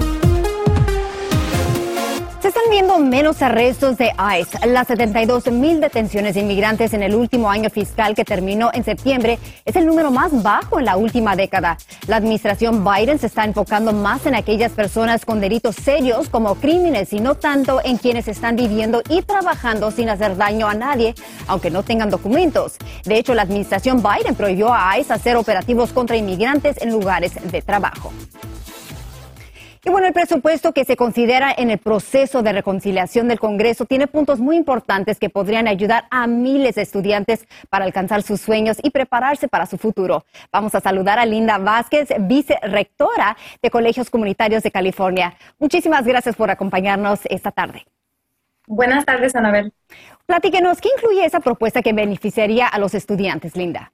Están 2.56 2.72
viendo 2.72 2.98
menos 3.00 3.42
arrestos 3.42 3.98
de 3.98 4.14
ICE. 4.40 4.68
Las 4.68 4.88
72 4.88 5.48
mil 5.52 5.82
detenciones 5.82 6.36
de 6.36 6.40
inmigrantes 6.40 6.94
en 6.94 7.04
el 7.04 7.14
último 7.14 7.50
año 7.50 7.70
fiscal 7.70 8.16
que 8.16 8.24
terminó 8.24 8.70
en 8.74 8.86
septiembre 8.86 9.40
es 9.66 9.76
el 9.76 9.86
número 9.86 10.10
más 10.10 10.42
bajo 10.42 10.80
en 10.80 10.86
la 10.86 10.96
última 10.96 11.36
década. 11.36 11.78
La 12.08 12.16
administración 12.16 12.86
Biden 12.86 13.20
se 13.20 13.28
está 13.28 13.44
enfocando 13.44 13.92
más 13.92 14.26
en 14.26 14.36
aquellas 14.36 14.72
personas 14.72 15.26
con 15.26 15.42
delitos 15.42 15.76
serios 15.76 16.30
como 16.30 16.56
crímenes 16.56 17.12
y 17.12 17.20
no 17.20 17.36
tanto 17.36 17.82
en 17.84 17.98
quienes 17.98 18.30
están 18.30 18.56
viviendo 18.56 19.02
y 19.10 19.22
trabajando 19.22 19.92
sin 19.92 20.08
hacer 20.08 20.38
daño 20.38 20.70
a 20.70 20.76
nadie, 20.76 21.14
aunque 21.48 21.70
no 21.70 21.84
tengan 21.84 22.10
documentos. 22.10 22.78
De 23.04 23.18
hecho, 23.18 23.34
la 23.34 23.42
administración 23.42 24.02
Biden 24.02 24.34
prohibió 24.34 24.74
a 24.74 24.98
ICE 24.98 25.12
hacer 25.12 25.36
operativos 25.36 25.92
contra 25.92 26.16
inmigrantes 26.16 26.82
en 26.82 26.90
lugares 26.92 27.34
de 27.52 27.62
trabajo. 27.62 28.14
Y 29.88 29.92
bueno, 29.92 30.08
el 30.08 30.14
presupuesto 30.14 30.74
que 30.74 30.84
se 30.84 30.98
considera 30.98 31.54
en 31.56 31.70
el 31.70 31.78
proceso 31.78 32.42
de 32.42 32.52
reconciliación 32.52 33.28
del 33.28 33.40
Congreso 33.40 33.86
tiene 33.86 34.08
puntos 34.08 34.40
muy 34.40 34.56
importantes 34.56 35.20
que 35.20 35.30
podrían 35.30 35.68
ayudar 35.68 36.08
a 36.10 36.26
miles 36.26 36.74
de 36.74 36.82
estudiantes 36.82 37.48
para 37.70 37.86
alcanzar 37.86 38.24
sus 38.24 38.42
sueños 38.42 38.78
y 38.82 38.90
prepararse 38.90 39.48
para 39.48 39.68
su 39.68 39.78
futuro. 39.78 40.26
Vamos 40.52 40.74
a 40.74 40.82
saludar 40.82 41.20
a 41.20 41.26
Linda 41.28 41.60
Vázquez, 41.60 42.10
vicerectora 42.22 43.38
de 43.62 43.70
Colegios 43.70 44.10
Comunitarios 44.10 44.64
de 44.64 44.72
California. 44.72 45.36
Muchísimas 45.60 46.04
gracias 46.04 46.36
por 46.36 46.50
acompañarnos 46.50 47.20
esta 47.26 47.52
tarde. 47.52 47.86
Buenas 48.66 49.06
tardes, 49.06 49.36
Anabel. 49.36 49.72
Platíquenos, 50.26 50.82
¿qué 50.82 50.90
incluye 50.98 51.24
esa 51.24 51.42
propuesta 51.42 51.84
que 51.84 51.94
beneficiaría 51.94 52.68
a 52.68 52.80
los 52.80 52.96
estudiantes, 52.96 53.56
Linda? 53.56 53.92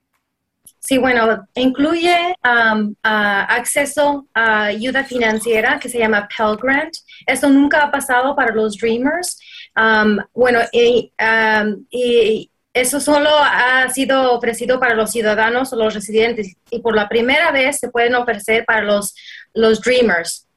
Sí, 0.83 0.97
bueno, 0.97 1.47
incluye 1.53 2.35
um, 2.43 2.95
acceso 3.03 4.27
a 4.33 4.63
ayuda 4.63 5.03
financiera 5.03 5.79
que 5.79 5.87
se 5.87 5.99
llama 5.99 6.27
Pell 6.35 6.57
Grant. 6.59 6.93
Esto 7.27 7.49
nunca 7.49 7.83
ha 7.83 7.91
pasado 7.91 8.35
para 8.35 8.53
los 8.53 8.77
Dreamers. 8.77 9.39
Um, 9.75 10.17
bueno, 10.33 10.59
um, 10.59 11.85
y, 11.91 12.49
eso 12.73 12.99
solo 12.99 13.29
ha 13.29 13.89
sido 13.89 14.33
ofrecido 14.33 14.79
para 14.79 14.95
los 14.95 15.11
ciudadanos 15.11 15.71
o 15.73 15.75
los 15.75 15.93
residentes 15.93 16.55
y 16.69 16.79
por 16.79 16.95
la 16.95 17.09
primera 17.09 17.51
vez 17.51 17.77
se 17.77 17.89
pueden 17.89 18.15
ofrecer 18.15 18.63
para 18.65 18.81
los, 18.81 19.13
los 19.53 19.81
Dreamers. 19.81 20.47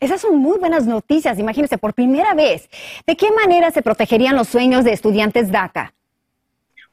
Esas 0.00 0.20
son 0.20 0.36
muy 0.36 0.58
buenas 0.58 0.84
noticias, 0.84 1.38
imagínense, 1.38 1.78
por 1.78 1.94
primera 1.94 2.34
vez. 2.34 2.68
¿De 3.06 3.16
qué 3.16 3.30
manera 3.30 3.70
se 3.70 3.82
protegerían 3.82 4.36
los 4.36 4.48
sueños 4.48 4.84
de 4.84 4.92
estudiantes 4.92 5.50
DACA? 5.50 5.94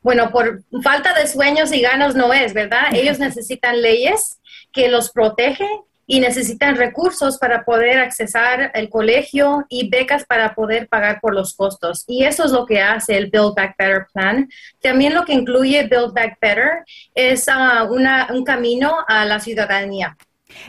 Bueno, 0.02 0.32
por 0.32 0.64
falta 0.84 1.14
de 1.14 1.28
sueños 1.28 1.72
y 1.72 1.82
ganas 1.82 2.16
no 2.16 2.34
es, 2.34 2.54
¿verdad? 2.54 2.94
Ellos 2.94 3.20
necesitan 3.20 3.82
leyes 3.82 4.40
que 4.72 4.88
los 4.88 5.12
protegen 5.12 5.70
y 6.08 6.20
necesitan 6.20 6.76
recursos 6.76 7.38
para 7.38 7.64
poder 7.64 8.00
accesar 8.00 8.72
el 8.74 8.90
colegio 8.90 9.66
y 9.70 9.90
becas 9.90 10.26
para 10.26 10.54
poder 10.56 10.90
pagar 10.90 11.22
por 11.22 11.34
los 11.34 11.54
costos. 11.54 12.04
Y 12.08 12.26
eso 12.26 12.44
es 12.44 12.52
lo 12.52 12.66
que 12.66 12.82
hace 12.82 13.16
el 13.16 13.30
Build 13.30 13.54
Back 13.56 13.76
Better 13.78 14.08
Plan. 14.12 14.50
También 14.82 15.14
lo 15.14 15.24
que 15.24 15.34
incluye 15.34 15.88
Build 15.88 16.14
Back 16.14 16.38
Better 16.42 16.84
es 17.16 17.48
ah, 17.48 17.88
un 17.90 18.44
camino 18.44 18.94
a 19.08 19.24
la 19.24 19.40
ciudadanía. 19.40 20.18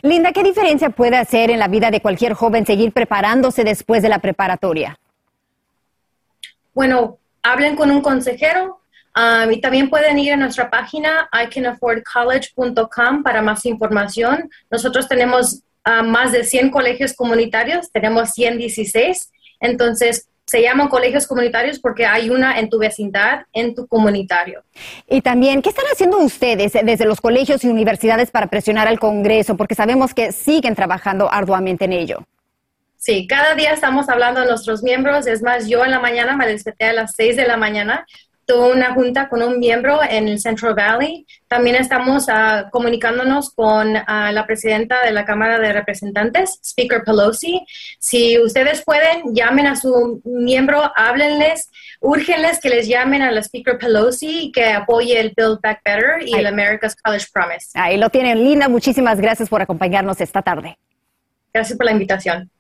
Linda, 0.03 0.33
¿qué 0.33 0.43
diferencia 0.43 0.91
puede 0.91 1.17
hacer 1.17 1.51
en 1.51 1.59
la 1.59 1.69
vida 1.69 1.91
de 1.91 2.01
cualquier 2.01 2.35
joven 2.35 2.67
seguir 2.67 2.93
preparándose 2.93 3.65
después 3.65 4.03
de 4.03 4.11
la 4.11 4.21
preparatoria? 4.21 4.99
Bueno, 6.75 7.19
hablen 7.43 7.75
con 7.75 7.91
un 7.91 8.01
consejero, 8.01 8.82
Um, 9.15 9.53
y 9.53 9.61
también 9.61 9.91
pueden 9.91 10.19
ir 10.19 10.33
a 10.33 10.37
nuestra 10.37 10.71
página 10.71 11.29
icanaffordcollege.com 11.45 13.23
para 13.23 13.43
más 13.43 13.67
información. 13.67 14.51
Nosotros 14.71 15.07
tenemos 15.07 15.63
uh, 15.87 16.03
más 16.03 16.33
de 16.33 16.45
100 16.45 16.71
colegios 16.71 17.13
comunitarios, 17.13 17.93
tenemos 17.93 18.31
116. 18.31 19.31
Entonces, 19.61 20.29
se 20.47 20.63
llaman 20.63 20.89
colegios 20.89 21.27
comunitarios 21.27 21.79
porque 21.79 22.05
hay 22.07 22.31
una 22.31 22.59
en 22.59 22.69
tu 22.69 22.79
vecindad, 22.79 23.43
en 23.53 23.75
tu 23.75 23.87
comunitario. 23.87 24.65
Y 25.09 25.21
también, 25.21 25.63
¿qué 25.63 25.69
están 25.69 25.87
haciendo 25.93 26.19
ustedes 26.19 26.73
desde 26.73 27.05
los 27.05 27.21
colegios 27.21 27.63
y 27.65 27.69
universidades 27.69 28.31
para 28.31 28.49
presionar 28.49 28.89
al 28.89 28.99
Congreso? 28.99 29.57
Porque 29.57 29.75
sabemos 29.75 30.15
que 30.15 30.33
siguen 30.33 30.75
trabajando 30.75 31.31
arduamente 31.31 31.85
en 31.85 31.93
ello. 31.93 32.27
Sí, 32.97 33.27
cada 33.27 33.55
día 33.55 33.73
estamos 33.73 34.09
hablando 34.09 34.41
a 34.41 34.45
nuestros 34.45 34.83
miembros. 34.83 35.27
Es 35.27 35.43
más, 35.43 35.69
yo 35.69 35.85
en 35.85 35.91
la 35.91 36.01
mañana 36.01 36.37
me 36.37 36.47
desperté 36.47 36.87
a 36.87 36.93
las 36.93 37.15
6 37.17 37.37
de 37.37 37.47
la 37.47 37.57
mañana 37.57 38.07
tuvo 38.53 38.69
una 38.69 38.93
junta 38.93 39.29
con 39.29 39.43
un 39.43 39.59
miembro 39.59 40.01
en 40.03 40.29
el 40.29 40.39
Central 40.39 40.75
Valley. 40.75 41.27
También 41.49 41.77
estamos 41.77 42.29
uh, 42.29 42.69
comunicándonos 42.71 43.51
con 43.51 43.97
uh, 43.97 44.31
la 44.31 44.45
presidenta 44.47 45.03
de 45.03 45.11
la 45.11 45.25
Cámara 45.25 45.59
de 45.59 45.73
Representantes, 45.73 46.59
Speaker 46.63 47.03
Pelosi. 47.03 47.65
Si 47.99 48.39
ustedes 48.39 48.85
pueden, 48.85 49.35
llamen 49.35 49.67
a 49.67 49.77
su 49.77 50.21
miembro, 50.25 50.93
háblenles, 50.95 51.71
urgenles 52.01 52.61
que 52.61 52.69
les 52.69 52.87
llamen 52.89 53.23
a 53.23 53.31
la 53.31 53.41
Speaker 53.41 53.79
Pelosi 53.79 54.47
y 54.47 54.53
que 54.53 54.67
apoye 54.67 55.19
el 55.19 55.33
Build 55.35 55.61
Back 55.63 55.81
Better 55.83 56.23
y 56.27 56.35
el 56.35 56.47
America's 56.47 56.95
College 56.97 57.27
Promise. 57.33 57.71
Ahí 57.75 57.97
lo 57.97 58.11
tienen, 58.11 58.45
Linda. 58.45 58.69
Muchísimas 58.69 59.19
gracias 59.19 59.49
por 59.49 59.63
acompañarnos 59.63 60.21
esta 60.21 60.43
tarde. 60.43 60.77
Gracias 61.55 61.77
por 61.77 61.87
la 61.87 61.93
invitación. 61.93 62.51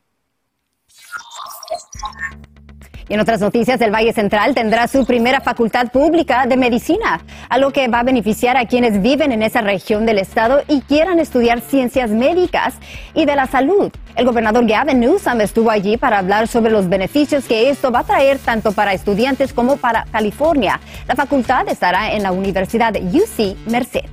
En 3.12 3.21
otras 3.21 3.42
noticias, 3.42 3.78
el 3.83 3.90
Valle 3.90 4.14
Central 4.14 4.54
tendrá 4.54 4.88
su 4.88 5.04
primera 5.04 5.42
facultad 5.42 5.88
pública 5.88 6.47
de 6.47 6.57
medicina, 6.57 7.21
algo 7.50 7.71
que 7.71 7.87
va 7.87 8.00
a 8.00 8.04
beneficiar 8.04 8.57
a 8.57 8.64
quienes 8.64 9.02
viven 9.02 9.33
en 9.33 9.42
esa 9.42 9.61
región 9.61 10.07
del 10.07 10.16
estado 10.16 10.62
y 10.66 10.81
quieran 10.81 11.19
estudiar 11.19 11.61
ciencias 11.61 12.09
médicas 12.09 12.76
y 13.12 13.26
de 13.26 13.37
la 13.37 13.47
salud. 13.47 13.92
El 14.16 14.25
gobernador 14.25 14.66
Gavin 14.66 15.00
Newsom 15.00 15.42
estuvo 15.42 15.71
allí 15.71 15.99
para 15.99 16.21
hablar 16.21 16.49
sobre 16.49 16.73
los 16.73 16.88
beneficios 16.88 17.45
que 17.45 17.69
esto 17.69 17.92
va 17.92 17.99
a 17.99 18.04
traer 18.04 18.38
tanto 18.38 18.73
para 18.73 18.95
estudiantes 18.95 19.52
como 19.52 19.76
para 19.76 20.07
California. 20.11 20.81
La 21.07 21.14
facultad 21.14 21.69
estará 21.69 22.12
en 22.12 22.23
la 22.23 22.33
Universidad 22.33 22.95
UC 22.97 23.59
Merced. 23.66 24.07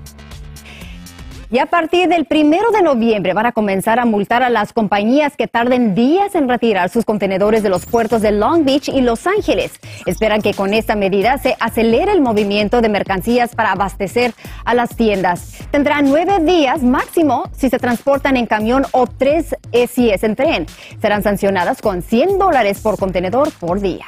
Y 1.52 1.58
a 1.58 1.66
partir 1.66 2.08
del 2.10 2.26
primero 2.26 2.70
de 2.70 2.84
noviembre 2.84 3.34
van 3.34 3.48
a 3.48 3.52
comenzar 3.52 4.00
a 4.00 4.06
multar 4.06 4.44
a 4.44 4.52
las 4.52 4.72
compañías 4.72 5.36
que 5.36 5.48
tarden 5.48 5.96
días 5.96 6.36
en 6.36 6.48
retirar 6.48 6.90
sus 6.90 7.06
contenedores 7.06 7.64
de 7.64 7.70
los 7.70 7.88
puertos 7.88 8.22
de 8.22 8.32
Long 8.32 8.66
Beach 8.66 8.88
y 8.88 9.02
Los 9.02 9.26
Ángeles. 9.26 9.72
Esperan 10.06 10.44
que 10.44 10.54
con 10.54 10.76
esta 10.76 10.96
medida 10.96 11.40
se 11.40 11.56
acelere 11.60 12.12
el 12.12 12.22
movimiento 12.22 12.82
de 12.82 12.90
mercancías 12.90 13.56
para 13.56 13.72
abastecer 13.72 14.34
a 14.64 14.76
las 14.76 14.96
tiendas. 14.96 15.58
Tendrán 15.72 16.06
nueve 16.08 16.38
días 16.42 16.84
máximo 16.84 17.50
si 17.58 17.72
se 17.72 17.80
transportan 17.80 18.38
en 18.38 18.46
camión 18.46 18.86
o 18.92 19.08
tres 19.08 19.56
si 19.92 20.12
es 20.12 20.24
en 20.24 20.36
tren. 20.36 20.68
Serán 21.02 21.24
sancionadas 21.24 21.82
con 21.82 22.04
100 22.04 22.38
dólares 22.38 22.80
por 22.80 23.00
contenedor 23.00 23.52
por 23.60 23.82
día. 23.82 24.06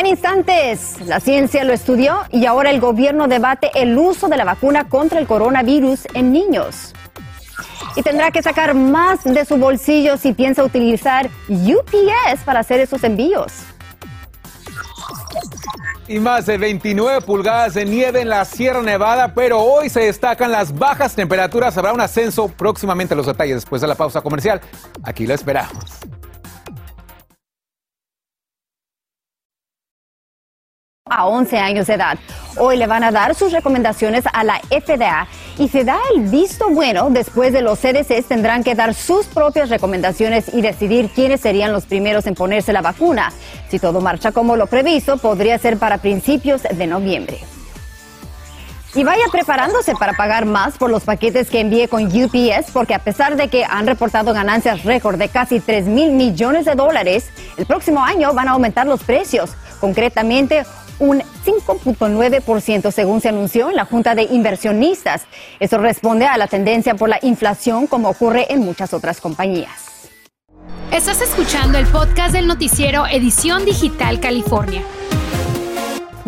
En 0.00 0.06
instantes, 0.06 0.98
la 1.04 1.20
ciencia 1.20 1.62
lo 1.62 1.74
estudió 1.74 2.22
y 2.30 2.46
ahora 2.46 2.70
el 2.70 2.80
gobierno 2.80 3.28
debate 3.28 3.70
el 3.74 3.98
uso 3.98 4.28
de 4.28 4.38
la 4.38 4.46
vacuna 4.46 4.88
contra 4.88 5.20
el 5.20 5.26
coronavirus 5.26 6.08
en 6.14 6.32
niños. 6.32 6.94
Y 7.96 8.02
tendrá 8.02 8.30
que 8.30 8.42
sacar 8.42 8.72
más 8.72 9.22
de 9.24 9.44
su 9.44 9.58
bolsillo 9.58 10.16
si 10.16 10.32
piensa 10.32 10.64
utilizar 10.64 11.28
UPS 11.50 12.44
para 12.46 12.60
hacer 12.60 12.80
esos 12.80 13.04
envíos. 13.04 13.52
Y 16.08 16.18
más 16.18 16.46
de 16.46 16.56
29 16.56 17.20
pulgadas 17.20 17.74
de 17.74 17.84
nieve 17.84 18.22
en 18.22 18.30
la 18.30 18.46
Sierra 18.46 18.80
Nevada, 18.80 19.34
pero 19.34 19.58
hoy 19.58 19.90
se 19.90 20.00
destacan 20.00 20.50
las 20.50 20.74
bajas 20.74 21.14
temperaturas. 21.14 21.76
Habrá 21.76 21.92
un 21.92 22.00
ascenso 22.00 22.48
próximamente. 22.48 23.14
Los 23.14 23.26
detalles 23.26 23.56
después 23.56 23.82
de 23.82 23.88
la 23.88 23.96
pausa 23.96 24.22
comercial. 24.22 24.62
Aquí 25.02 25.26
lo 25.26 25.34
esperamos. 25.34 25.84
A 31.10 31.26
11 31.26 31.58
años 31.58 31.86
de 31.86 31.94
edad. 31.94 32.18
Hoy 32.56 32.76
le 32.76 32.86
van 32.86 33.04
a 33.04 33.10
dar 33.10 33.34
sus 33.34 33.52
recomendaciones 33.52 34.24
a 34.32 34.44
la 34.44 34.60
FDA 34.70 35.26
y 35.58 35.68
se 35.68 35.84
da 35.84 35.98
el 36.14 36.22
visto 36.22 36.70
bueno. 36.70 37.08
Después 37.10 37.52
de 37.52 37.62
los 37.62 37.78
CDCs 37.78 38.26
tendrán 38.26 38.64
que 38.64 38.74
dar 38.74 38.94
sus 38.94 39.26
propias 39.26 39.68
recomendaciones 39.68 40.52
y 40.54 40.62
decidir 40.62 41.10
quiénes 41.10 41.40
serían 41.40 41.72
los 41.72 41.86
primeros 41.86 42.26
en 42.26 42.34
ponerse 42.34 42.72
la 42.72 42.80
vacuna. 42.80 43.32
Si 43.68 43.78
todo 43.78 44.00
marcha 44.00 44.32
como 44.32 44.56
lo 44.56 44.66
previsto, 44.66 45.18
podría 45.18 45.58
ser 45.58 45.76
para 45.76 45.98
principios 45.98 46.62
de 46.62 46.86
noviembre. 46.86 47.40
Y 48.92 49.04
vaya 49.04 49.22
preparándose 49.30 49.94
para 49.94 50.14
pagar 50.14 50.46
más 50.46 50.76
por 50.76 50.90
los 50.90 51.04
paquetes 51.04 51.48
que 51.48 51.60
envíe 51.60 51.86
con 51.86 52.06
UPS, 52.06 52.72
porque 52.72 52.92
a 52.92 52.98
pesar 52.98 53.36
de 53.36 53.46
que 53.46 53.64
han 53.64 53.86
reportado 53.86 54.32
ganancias 54.32 54.82
récord 54.82 55.16
de 55.16 55.28
casi 55.28 55.60
3 55.60 55.86
mil 55.86 56.10
millones 56.10 56.64
de 56.64 56.74
dólares, 56.74 57.30
el 57.56 57.66
próximo 57.66 58.02
año 58.02 58.32
van 58.34 58.48
a 58.48 58.52
aumentar 58.52 58.88
los 58.88 59.04
precios, 59.04 59.52
concretamente 59.80 60.64
un 61.00 61.22
5.9% 61.44 62.92
según 62.92 63.20
se 63.20 63.30
anunció 63.30 63.70
en 63.70 63.76
la 63.76 63.84
Junta 63.84 64.14
de 64.14 64.22
Inversionistas. 64.22 65.26
Eso 65.58 65.78
responde 65.78 66.26
a 66.26 66.36
la 66.36 66.46
tendencia 66.46 66.94
por 66.94 67.08
la 67.08 67.18
inflación 67.22 67.86
como 67.86 68.10
ocurre 68.10 68.46
en 68.52 68.60
muchas 68.60 68.94
otras 68.94 69.20
compañías. 69.20 69.90
Estás 70.92 71.20
escuchando 71.20 71.78
el 71.78 71.86
podcast 71.86 72.32
del 72.32 72.46
noticiero 72.46 73.06
Edición 73.06 73.64
Digital 73.64 74.20
California. 74.20 74.82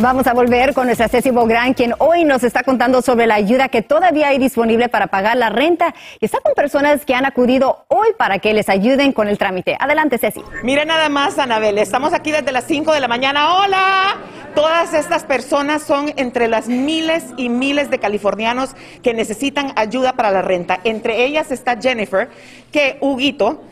Vamos 0.02 0.26
a 0.26 0.34
volver 0.34 0.74
con 0.74 0.86
nuestra 0.86 1.06
Ceci 1.06 1.30
Bográn, 1.30 1.74
quien 1.74 1.94
hoy 1.98 2.24
nos 2.24 2.42
está 2.42 2.64
contando 2.64 3.02
sobre 3.02 3.28
la 3.28 3.36
ayuda 3.36 3.68
que 3.68 3.82
todavía 3.82 4.30
hay 4.30 4.38
disponible 4.38 4.88
para 4.88 5.06
pagar 5.06 5.36
la 5.36 5.48
renta 5.48 5.94
y 6.18 6.24
está 6.24 6.40
con 6.40 6.54
personas 6.54 7.04
que 7.04 7.14
han 7.14 7.24
acudido 7.24 7.84
hoy 7.86 8.08
para 8.18 8.40
que 8.40 8.52
les 8.52 8.68
ayuden 8.68 9.12
con 9.12 9.28
el 9.28 9.38
trámite. 9.38 9.76
Adelante, 9.78 10.18
Ceci. 10.18 10.42
Mire 10.64 10.84
nada 10.86 11.08
más, 11.08 11.38
Anabel, 11.38 11.78
estamos 11.78 12.14
aquí 12.14 12.32
desde 12.32 12.50
las 12.50 12.64
5 12.64 12.92
de 12.92 12.98
la 12.98 13.06
mañana. 13.06 13.54
¡Hola! 13.54 14.16
Todas 14.56 14.92
estas 14.92 15.22
personas 15.22 15.84
son 15.84 16.12
entre 16.16 16.48
las 16.48 16.66
miles 16.66 17.26
y 17.36 17.48
miles 17.48 17.88
de 17.88 18.00
californianos 18.00 18.74
que 19.04 19.14
necesitan 19.14 19.72
ayuda 19.76 20.14
para 20.14 20.32
la 20.32 20.42
renta. 20.42 20.80
Entre 20.82 21.24
ellas 21.24 21.52
está 21.52 21.80
Jennifer, 21.80 22.28
que 22.72 22.98
Huguito, 23.00 23.62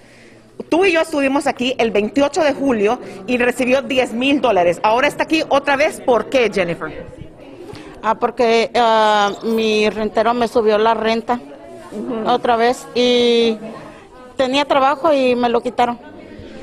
Tú 0.68 0.84
y 0.84 0.92
yo 0.92 1.00
estuvimos 1.00 1.46
aquí 1.46 1.74
el 1.78 1.90
28 1.90 2.42
de 2.42 2.52
julio 2.52 3.00
y 3.26 3.38
recibió 3.38 3.82
10 3.82 4.12
mil 4.12 4.40
dólares. 4.40 4.80
Ahora 4.82 5.08
está 5.08 5.24
aquí 5.24 5.42
otra 5.48 5.76
vez. 5.76 6.00
¿Por 6.00 6.28
qué, 6.28 6.50
Jennifer? 6.52 7.06
Ah, 8.02 8.14
porque 8.14 8.70
ah, 8.74 9.32
mi 9.42 9.88
rentero 9.90 10.34
me 10.34 10.48
subió 10.48 10.78
la 10.78 10.94
renta 10.94 11.40
otra 12.26 12.56
vez 12.56 12.86
y 12.94 13.58
tenía 14.36 14.64
trabajo 14.64 15.12
y 15.12 15.34
me 15.34 15.48
lo 15.48 15.60
quitaron. 15.60 15.98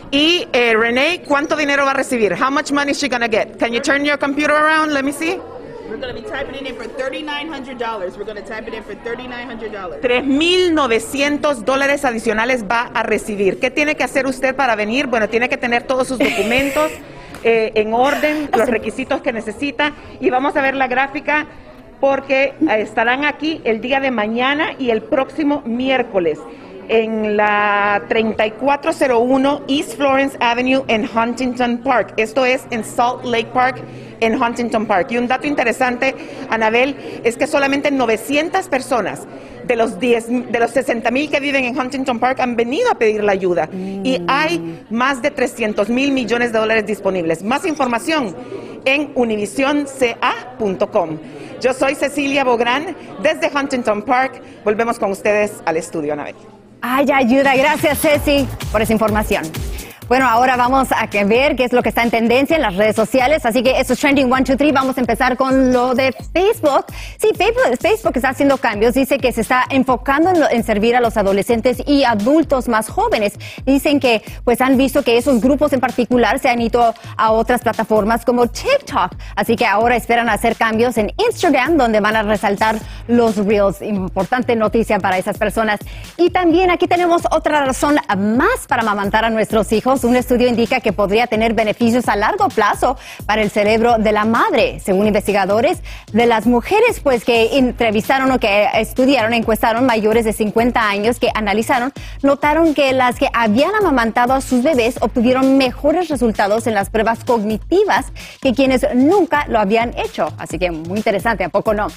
Y 0.10 0.48
eh, 0.54 0.74
Renee, 0.76 1.22
¿cuánto 1.28 1.56
dinero 1.56 1.84
va 1.84 1.92
a 1.92 1.94
recibir? 1.94 2.34
How 2.34 2.50
much 2.50 2.72
money 2.72 2.92
is 2.92 3.00
she 3.00 3.10
gonna 3.10 3.28
get? 3.28 3.58
Can 3.58 3.74
you 3.74 3.82
turn 3.82 4.06
your 4.06 4.18
computer 4.18 4.54
around? 4.56 4.94
Let 4.94 5.04
me 5.04 5.12
see. 5.12 5.38
We're 5.90 5.98
going 5.98 6.14
to 6.14 6.22
be 6.22 6.28
typing 6.28 6.56
it 6.56 6.68
in 6.68 6.76
for 6.76 6.84
$3,900. 6.84 8.18
We're 8.18 8.26
going 8.26 8.36
to 8.36 8.42
type 8.42 8.68
it 8.68 8.74
in 8.74 8.84
for 8.84 8.94
$3,900. 8.94 10.02
3.900 10.02 11.64
dólares 11.64 12.04
adicionales 12.04 12.66
va 12.70 12.92
a 12.94 13.04
recibir. 13.04 13.60
¿Qué 13.60 13.72
tiene 13.72 13.96
que 13.96 14.04
hacer 14.04 14.28
usted 14.28 14.54
para 14.54 14.76
venir? 14.76 15.08
Bueno, 15.08 15.30
tiene 15.30 15.48
que 15.48 15.56
tener 15.56 15.84
todos 15.84 16.10
sus 16.10 16.20
documentos 16.20 16.92
eh, 17.44 17.72
en 17.76 17.94
orden, 17.94 18.50
los 18.56 18.68
requisitos 18.68 19.22
que 19.22 19.32
necesita. 19.32 19.94
Y 20.20 20.30
vamos 20.30 20.58
a 20.58 20.62
ver 20.62 20.76
la 20.76 20.88
gráfica 20.88 21.48
porque 22.02 22.44
eh, 22.44 22.56
estarán 22.80 23.24
aquí 23.24 23.62
el 23.64 23.80
día 23.80 24.02
de 24.02 24.12
mañana 24.12 24.74
y 24.78 24.90
el 24.90 25.04
próximo 25.04 25.62
miércoles 25.66 26.38
en 26.90 27.38
la 27.38 28.04
3401 28.08 29.62
East 29.68 29.96
Florence 29.96 30.38
Avenue 30.40 30.84
en 30.88 31.08
Huntington 31.08 31.80
Park. 31.80 32.14
Esto 32.18 32.46
es 32.46 32.66
en 32.72 32.84
Salt 32.84 33.24
Lake 33.26 33.50
Park, 33.54 33.78
en 34.20 34.42
Huntington 34.42 34.86
Park. 34.86 35.12
Y 35.12 35.18
un 35.18 35.28
dato 35.28 35.48
interesante, 35.48 36.16
Anabel, 36.50 36.96
es 37.24 37.38
que 37.38 37.48
solamente 37.48 37.92
900 37.92 38.68
personas 38.68 39.28
de 39.66 39.76
los, 39.76 40.00
10, 40.00 40.52
de 40.52 40.60
los 40.60 40.72
60 40.72 41.12
mil 41.12 41.30
que 41.30 41.40
viven 41.40 41.66
en 41.66 41.78
Huntington 41.78 42.20
Park 42.20 42.40
han 42.40 42.56
venido 42.56 42.90
a 42.90 42.96
pedir 42.96 43.24
la 43.24 43.34
ayuda. 43.34 43.70
Y 43.72 44.22
hay 44.28 44.86
más 44.90 45.22
de 45.22 45.32
300 45.32 45.90
mil 45.90 46.12
millones 46.12 46.54
de 46.54 46.60
dólares 46.60 46.86
disponibles. 46.86 47.44
Más 47.44 47.66
información 47.66 48.36
en 48.86 49.12
univisionca.com. 49.16 51.18
Yo 51.60 51.74
soy 51.74 51.96
Cecilia 51.96 52.44
Bográn 52.44 52.96
desde 53.22 53.50
Huntington 53.54 54.04
Park. 54.04 54.42
Volvemos 54.64 55.00
con 55.00 55.12
ustedes 55.12 55.56
al 55.66 55.78
estudio, 55.78 56.14
Anabel. 56.14 56.57
Ay, 56.82 57.06
ayuda. 57.14 57.56
Gracias, 57.56 58.00
Ceci, 58.00 58.48
por 58.72 58.82
esa 58.82 58.94
información. 58.94 59.44
Bueno, 60.08 60.26
ahora 60.26 60.56
vamos 60.56 60.88
a 60.94 61.06
ver 61.26 61.58
qué 61.58 61.66
es 61.66 61.74
lo 61.74 61.84
que 61.84 61.90
está 61.90 62.02
en 62.02 62.12
tendencia 62.12 62.56
en 62.56 62.62
las 62.62 62.78
redes 62.78 62.96
sociales. 62.96 63.46
Así 63.46 63.62
que 63.62 63.78
esto 63.78 63.92
es 63.92 64.00
Trending 64.00 64.28
1, 64.28 64.44
2, 64.46 64.58
3. 64.58 64.74
Vamos 64.74 64.98
a 64.98 65.02
empezar 65.02 65.36
con 65.36 65.74
lo 65.74 65.96
de 65.96 66.16
Facebook. 66.32 66.86
Sí, 67.18 67.32
Facebook, 67.36 68.14
está 68.16 68.30
haciendo 68.30 68.58
cambios. 68.58 68.94
Dice 68.94 69.18
que 69.18 69.34
se 69.34 69.42
está 69.42 69.66
enfocando 69.70 70.32
en, 70.50 70.64
servir 70.64 70.96
a 70.96 71.02
los 71.02 71.18
adolescentes 71.18 71.84
y 71.86 72.06
adultos 72.06 72.70
más 72.70 72.88
jóvenes. 72.88 73.34
Dicen 73.66 74.00
que 74.00 74.22
pues 74.46 74.62
han 74.62 74.78
visto 74.78 75.04
que 75.04 75.18
esos 75.18 75.42
grupos 75.42 75.74
en 75.74 75.82
particular 75.82 76.40
se 76.40 76.48
han 76.48 76.62
ido 76.62 76.94
a 77.18 77.32
otras 77.32 77.62
plataformas 77.62 78.24
como 78.24 78.48
TikTok. 78.48 79.14
Así 79.36 79.58
que 79.58 79.66
ahora 79.66 79.98
esperan 79.98 80.30
hacer 80.30 80.56
cambios 80.56 80.98
en 80.98 81.12
Instagram 81.18 81.76
donde 81.76 82.00
van 82.00 82.16
a 82.16 82.24
resaltar 82.24 82.78
los 83.10 83.36
reels. 83.36 83.82
Importante 83.82 84.56
noticia 84.56 85.00
para 85.00 85.18
esas 85.18 85.38
personas. 85.38 85.82
Y 86.16 86.30
también 86.30 86.72
aquí 86.72 86.88
tenemos 86.88 87.24
otra 87.30 87.66
razón 87.66 87.98
más 88.18 88.68
para 88.70 88.84
amamantar 88.84 89.26
a 89.26 89.30
nuestros 89.30 89.74
hijos 89.74 89.97
un 90.04 90.16
estudio 90.16 90.48
indica 90.48 90.80
que 90.82 90.94
podría 90.94 91.28
tener 91.28 91.54
beneficios 91.54 92.08
a 92.08 92.16
largo 92.16 92.50
plazo 92.50 92.98
para 93.26 93.42
el 93.42 93.50
cerebro 93.50 93.98
de 93.98 94.12
la 94.12 94.26
madre, 94.26 94.80
según 94.84 95.08
investigadores 95.08 95.82
de 96.12 96.26
las 96.26 96.46
mujeres, 96.46 97.00
pues 97.02 97.24
que 97.24 97.58
entrevistaron 97.58 98.32
o 98.32 98.40
que 98.40 98.68
estudiaron, 98.76 99.34
encuestaron 99.34 99.86
mayores 99.86 100.26
de 100.26 100.34
50 100.34 100.88
años 100.88 101.20
que 101.20 101.30
analizaron, 101.34 101.94
notaron 102.22 102.74
que 102.74 102.94
las 102.94 103.18
que 103.18 103.28
habían 103.34 103.76
amamantado 103.76 104.34
a 104.34 104.42
sus 104.42 104.64
bebés 104.64 104.96
obtuvieron 105.02 105.58
mejores 105.58 106.10
resultados 106.10 106.68
en 106.68 106.74
las 106.74 106.90
pruebas 106.90 107.24
cognitivas 107.24 108.08
que 108.42 108.54
quienes 108.54 108.86
nunca 108.96 109.46
lo 109.48 109.60
habían 109.60 109.98
hecho. 109.98 110.34
Así 110.38 110.60
que 110.60 110.72
muy 110.72 110.98
interesante, 110.98 111.44
¿a 111.44 111.50
poco 111.50 111.74
no? 111.74 111.88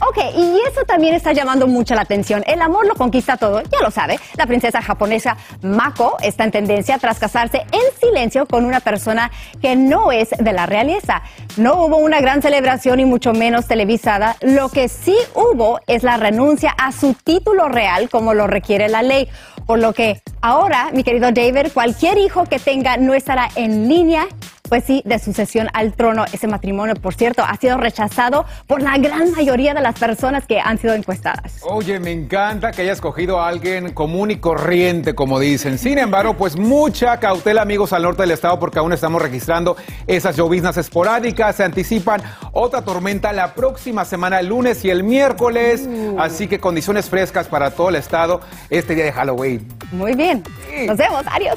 Ok, 0.00 0.18
y 0.36 0.60
eso 0.70 0.84
también 0.86 1.14
está 1.14 1.32
llamando 1.32 1.66
mucho 1.66 1.94
la 1.94 2.02
atención. 2.02 2.44
El 2.46 2.62
amor 2.62 2.86
lo 2.86 2.94
conquista 2.94 3.36
todo, 3.36 3.62
ya 3.62 3.80
lo 3.82 3.90
sabe. 3.90 4.20
La 4.36 4.46
princesa 4.46 4.80
japonesa 4.80 5.36
Mako 5.62 6.16
está 6.22 6.44
en 6.44 6.52
tendencia 6.52 6.98
tras 6.98 7.18
casarse 7.18 7.62
en 7.72 7.98
silencio 8.00 8.46
con 8.46 8.64
una 8.64 8.80
persona 8.80 9.30
que 9.60 9.74
no 9.74 10.12
es 10.12 10.30
de 10.38 10.52
la 10.52 10.66
realeza. 10.66 11.22
No 11.56 11.84
hubo 11.84 11.96
una 11.96 12.20
gran 12.20 12.42
celebración 12.42 13.00
y 13.00 13.04
mucho 13.04 13.32
menos 13.32 13.66
televisada. 13.66 14.36
Lo 14.40 14.68
que 14.68 14.88
sí 14.88 15.16
hubo 15.34 15.80
es 15.88 16.04
la 16.04 16.16
renuncia 16.16 16.70
a 16.78 16.92
su 16.92 17.14
título 17.14 17.68
real 17.68 18.08
como 18.08 18.34
lo 18.34 18.46
requiere 18.46 18.88
la 18.88 19.02
ley. 19.02 19.28
Por 19.66 19.80
lo 19.80 19.92
que 19.92 20.22
ahora, 20.40 20.90
mi 20.92 21.02
querido 21.02 21.32
David, 21.32 21.72
cualquier 21.74 22.18
hijo 22.18 22.44
que 22.44 22.58
tenga 22.58 22.96
no 22.96 23.14
estará 23.14 23.48
en 23.56 23.88
línea 23.88 24.28
pues 24.68 24.84
sí, 24.84 25.02
de 25.04 25.18
sucesión 25.18 25.68
al 25.72 25.92
trono. 25.94 26.24
Ese 26.32 26.46
matrimonio, 26.46 26.94
por 26.94 27.14
cierto, 27.14 27.42
ha 27.42 27.56
sido 27.56 27.76
rechazado 27.76 28.44
por 28.66 28.82
la 28.82 28.96
gran 28.98 29.32
mayoría 29.32 29.74
de 29.74 29.80
las 29.80 29.98
personas 29.98 30.46
que 30.46 30.60
han 30.60 30.78
sido 30.78 30.94
encuestadas. 30.94 31.60
Oye, 31.62 31.98
me 32.00 32.12
encanta 32.12 32.70
que 32.72 32.82
haya 32.82 32.92
escogido 32.92 33.40
a 33.40 33.48
alguien 33.48 33.92
común 33.92 34.30
y 34.30 34.36
corriente, 34.36 35.14
como 35.14 35.38
dicen. 35.38 35.78
Sin 35.78 35.98
embargo, 35.98 36.34
pues 36.34 36.56
mucha 36.56 37.18
cautela, 37.18 37.62
amigos, 37.62 37.92
al 37.92 38.02
norte 38.02 38.22
del 38.22 38.32
estado, 38.32 38.58
porque 38.58 38.78
aún 38.78 38.92
estamos 38.92 39.20
registrando 39.22 39.76
esas 40.06 40.36
lloviznas 40.36 40.76
esporádicas. 40.76 41.56
Se 41.56 41.64
anticipan 41.64 42.22
otra 42.52 42.82
tormenta 42.82 43.32
la 43.32 43.54
próxima 43.54 44.04
semana, 44.04 44.40
el 44.40 44.48
lunes 44.48 44.84
y 44.84 44.90
el 44.90 45.02
miércoles. 45.04 45.86
Uh. 45.86 46.16
Así 46.18 46.48
que 46.48 46.58
condiciones 46.60 47.08
frescas 47.08 47.46
para 47.48 47.70
todo 47.70 47.88
el 47.88 47.96
estado 47.96 48.40
este 48.70 48.94
día 48.94 49.04
de 49.04 49.12
Halloween. 49.12 49.66
Muy 49.92 50.14
bien. 50.14 50.42
Nos 50.86 50.96
vemos. 50.96 51.24
Adiós. 51.26 51.56